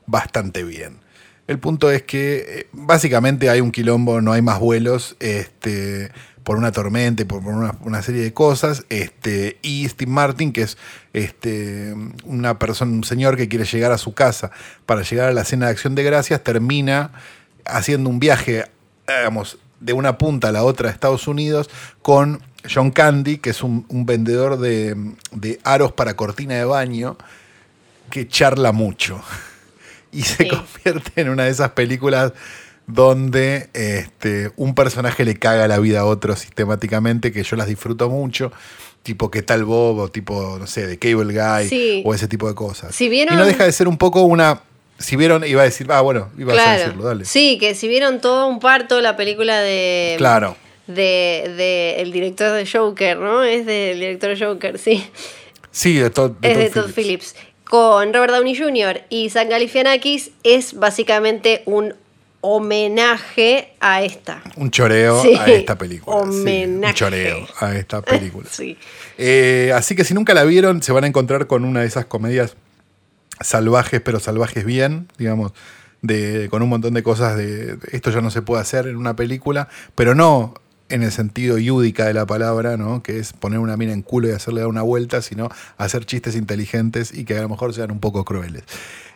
[0.05, 0.99] bastante bien.
[1.47, 6.11] El punto es que eh, básicamente hay un quilombo, no hay más vuelos, este,
[6.43, 10.61] por una tormenta, y por, una, una serie de cosas, este, y Steve Martin, que
[10.61, 10.77] es
[11.13, 14.51] este, una persona, un señor que quiere llegar a su casa
[14.85, 17.11] para llegar a la cena de acción de gracias, termina
[17.65, 18.65] haciendo un viaje,
[19.07, 21.69] digamos, de una punta a la otra de Estados Unidos
[22.01, 24.95] con John Candy, que es un, un vendedor de,
[25.31, 27.17] de aros para cortina de baño,
[28.09, 29.21] que charla mucho.
[30.11, 30.49] Y se Sí.
[30.49, 32.33] convierte en una de esas películas
[32.87, 38.09] donde este, un personaje le caga la vida a otro sistemáticamente, que yo las disfruto
[38.09, 38.51] mucho,
[39.03, 39.99] tipo ¿Qué tal Bob?
[39.99, 42.01] o tipo, no sé, de Cable Guy, Sí.
[42.05, 42.95] o ese tipo de cosas.
[42.95, 44.63] Si vieron- Y no deja de ser un poco una...
[44.99, 47.25] Si vieron, iba a decir, ah, bueno, ibas a decirlo, dale.
[47.25, 50.15] Sí, que si vieron todo un parto, la película de.
[50.17, 50.55] Claro.
[50.87, 53.43] De, de el director de Joker, ¿no?
[53.43, 55.05] Es del director de Joker, sí.
[55.71, 57.35] Sí, de, Todd- de es de Todd Phillips.
[57.63, 59.03] Con Robert Downey Jr.
[59.09, 61.93] y Zach Galifianakis es básicamente un
[62.41, 64.41] homenaje a esta.
[64.55, 66.17] Un choreo Sí, a esta película.
[66.23, 66.91] sí, homenaje.
[66.91, 68.47] un choreo a esta película.
[68.51, 68.77] Sí.
[69.17, 72.05] Eh, así que si nunca la vieron, se van a encontrar con una de esas
[72.05, 72.55] comedias
[73.41, 75.53] salvajes, pero salvajes bien, digamos,
[76.01, 79.15] de, con un montón de cosas de, esto ya no se puede hacer en una
[79.15, 80.53] película, pero no
[80.89, 83.03] en el sentido yúdica de la palabra, ¿no?
[83.03, 86.35] que es poner una mina en culo y hacerle dar una vuelta, sino hacer chistes
[86.35, 88.63] inteligentes y que a lo mejor sean un poco crueles.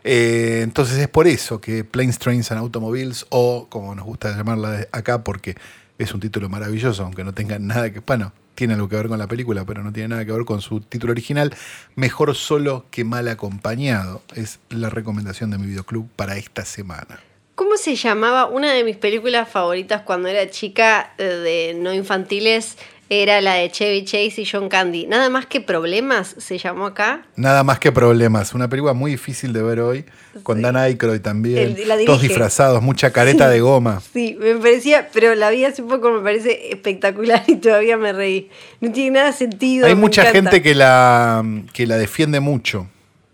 [0.04, 4.88] Eh, entonces es por eso que Planes, Trains and Automobiles, o como nos gusta llamarla
[4.92, 5.56] acá, porque
[5.98, 8.00] es un título maravilloso, aunque no tenga nada que.
[8.00, 10.62] Bueno, tiene algo que ver con la película, pero no tiene nada que ver con
[10.62, 11.54] su título original.
[11.96, 14.22] Mejor solo que mal acompañado.
[14.36, 17.20] Es la recomendación de mi videoclub para esta semana.
[17.56, 18.48] ¿Cómo se llamaba?
[18.48, 22.78] Una de mis películas favoritas cuando era chica eh, de no infantiles
[23.22, 25.06] era la de Chevy Chase y John Candy.
[25.06, 27.26] Nada más que problemas se llamó acá.
[27.36, 28.54] Nada más que problemas.
[28.54, 30.06] Una película muy difícil de ver hoy,
[30.44, 30.64] con Sí.
[30.64, 31.76] Dan Aykroyd también.
[31.78, 34.02] El- la todos disfrazados, mucha careta de goma.
[34.14, 38.50] Sí, me parecía, pero la vi hace poco, me parece espectacular y todavía me reí.
[38.82, 39.86] No tiene nada sentido.
[39.86, 40.52] Hay mucha encanta.
[40.52, 41.44] gente que la,
[41.74, 42.88] que la defiende mucho.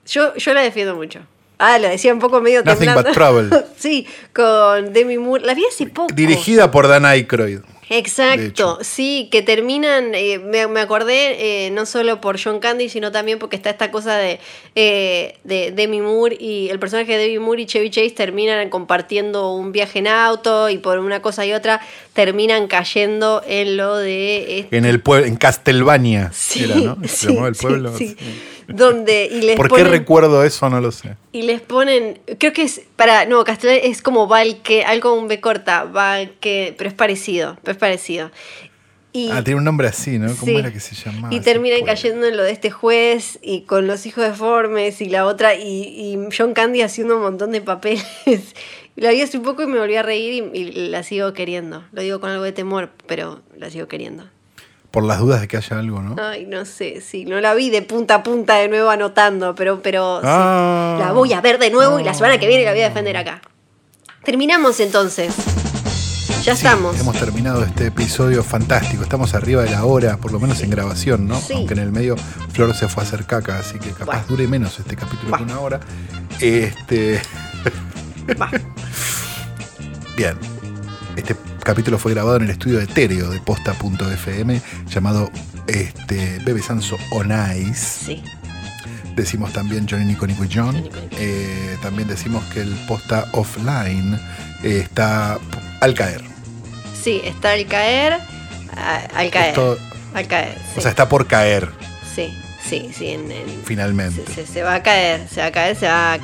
[0.07, 1.19] Yo, yo la defiendo mucho.
[1.61, 3.03] Ah, lo decía un poco medio Nothing temblando.
[3.03, 3.63] but trouble.
[3.77, 5.45] sí, con Demi Moore.
[5.45, 6.13] La vi hace poco.
[6.13, 7.59] Dirigida por Dan Aykroyd.
[7.90, 13.12] Exacto, sí, que terminan, eh, me, me acordé eh, no solo por John Candy, sino
[13.12, 14.40] también porque está esta cosa de,
[14.76, 19.52] eh, de Demi Moore y el personaje de Demi Moore y Chevy Chase terminan compartiendo
[19.54, 21.82] un viaje en auto y por una cosa y otra
[22.14, 24.60] terminan cayendo en lo de...
[24.60, 26.32] este- En el pueblo, en Castelvania.
[26.34, 26.98] Sí, era, ¿no?
[27.04, 27.98] Se sí, llamaba el sí, pueblo.
[27.98, 28.08] sí.
[28.20, 28.42] Sí.
[28.72, 30.70] Donde, y les ¿Por qué recuerdo eso?
[30.70, 31.16] No lo sé.
[31.32, 35.27] Y les ponen, creo que es para, no, Castellán es como Valque, algo con un
[35.27, 38.32] B corta, Valque, pero es parecido, pero es parecido.
[39.11, 40.27] Y, Ah, tiene un nombre así, ¿no?
[40.27, 40.55] ¿Cómo sí.
[40.55, 41.34] era que se llamaba?
[41.34, 45.25] Y terminan cayendo en lo de este juez y con los hijos deformes y la
[45.25, 48.05] otra, y, y John Candy haciendo un montón de papeles.
[48.95, 51.86] La vi hace un poco y me volví a reír y, y la sigo queriendo.
[51.93, 54.30] Lo digo con algo de temor, pero la sigo queriendo.
[54.92, 56.16] Por las dudas de que haya algo, ¿no?
[56.22, 59.82] Ay, no sé, sí, no la vi de punta a punta de nuevo anotando, pero,
[59.84, 60.98] pero sí, Ah.
[61.00, 63.16] la voy a ver de nuevo y la semana que viene la voy a defender
[63.18, 63.40] acá.
[64.24, 65.34] Terminamos entonces.
[66.44, 66.98] Ya Sí, estamos.
[67.00, 69.04] Hemos terminado este episodio fantástico.
[69.04, 71.40] Estamos arriba de la hora, por lo menos en grabación, ¿no?
[71.40, 71.54] Sí.
[71.54, 72.16] Aunque en el medio
[72.54, 74.26] Flor se fue a hacer caca, así que capaz Bueno.
[74.30, 75.46] dure menos este capítulo que Bueno.
[75.54, 75.80] una hora.
[76.40, 77.22] Este.
[78.42, 78.50] Va.
[80.18, 80.36] Bien.
[81.16, 85.30] Este capítulo fue grabado en el estudio de Tereo de posta.fm llamado
[85.68, 88.05] este, Bebe Sanso On Ice.
[88.05, 88.24] Sí.
[89.16, 90.68] Decimos también Johnny Nico Nico y John.
[90.68, 91.16] Johnny, Nico, Nico.
[91.20, 94.16] Eh, también decimos que el posta offline
[94.64, 95.38] eh, está
[95.82, 96.24] al caer.
[97.01, 98.14] Sí, está al caer.
[98.76, 99.49] a- al caer.
[99.49, 99.78] Esto-
[100.14, 100.55] al caer.
[100.74, 101.70] Sí, O sea, está por caer
[102.16, 102.34] sí,
[102.68, 104.24] sí, sí, en- en- finalmente.
[104.28, 106.20] se, se- se va a caer, se va a caer, se va a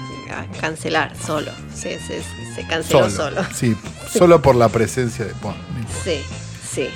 [0.60, 1.52] cancelar solo.
[1.74, 2.22] Se, se,
[2.56, 3.42] se canceló solo.
[3.54, 3.76] Sí,
[4.12, 5.34] solo por la presencia de.
[5.42, 5.88] Bueno, no.
[6.04, 6.22] Sí,
[6.74, 6.90] sí.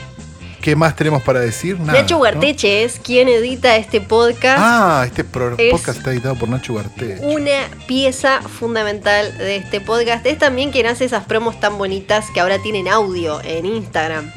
[0.62, 1.80] ¿Qué más tenemos para decir?
[1.80, 2.20] Nada, Nacho ¿no?
[2.20, 4.58] Ugarteche es quien edita este podcast.
[4.62, 7.20] Ah, este Es- podcast está editado por Nacho Ugarteche.
[7.26, 10.26] Una pieza fundamental de este podcast.
[10.26, 14.30] Es también quien hace esas promos tan bonitas que ahora tienen audio en Instagram.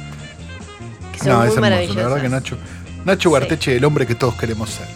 [1.13, 1.95] Que son No, muy es hermoso.
[1.95, 2.57] La verdad que Nacho,
[3.05, 3.29] Nacho Sí.
[3.29, 4.87] Ugarteche, el hombre que todos queremos ser.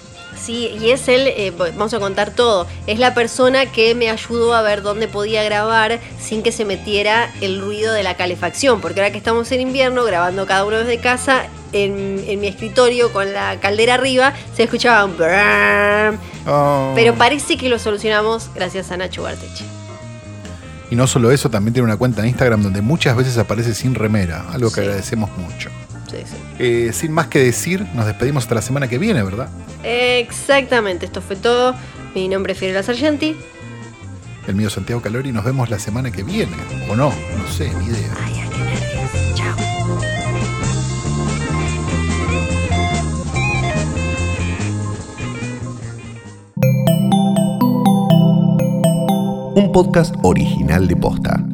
[0.47, 4.55] Sí, y es él, eh, vamos a contar todo, es la persona que me ayudó
[4.55, 9.01] a ver dónde podía grabar sin que se metiera el ruido de la calefacción, porque
[9.01, 13.59] ahora que estamos en invierno, grabando cada uno desde casa, en, mi escritorio con la
[13.59, 15.17] caldera arriba, se escuchaba un...
[16.47, 16.93] Oh.
[16.95, 19.65] Pero parece que lo solucionamos gracias a Nacho Barteche.
[20.93, 23.97] Y no solo eso, también tiene una cuenta en Instagram donde muchas veces aparece sin
[23.97, 25.71] remera, algo que agradecemos mucho.
[26.25, 26.37] Sí, sí.
[26.59, 29.49] Eh, sin más que decir, nos despedimos hasta la semana que viene, ¿verdad?
[29.83, 31.75] Exactamente, esto fue todo.
[32.15, 33.37] Mi nombre es Fiorella Sargenti.
[34.47, 36.53] El mío Santiago Calori, nos vemos la semana que viene.
[36.89, 38.15] O no, no sé, ni idea.
[38.25, 39.35] Ay, qué nervios.
[39.35, 39.57] Chao.
[49.57, 51.45] Un podcast original de posta.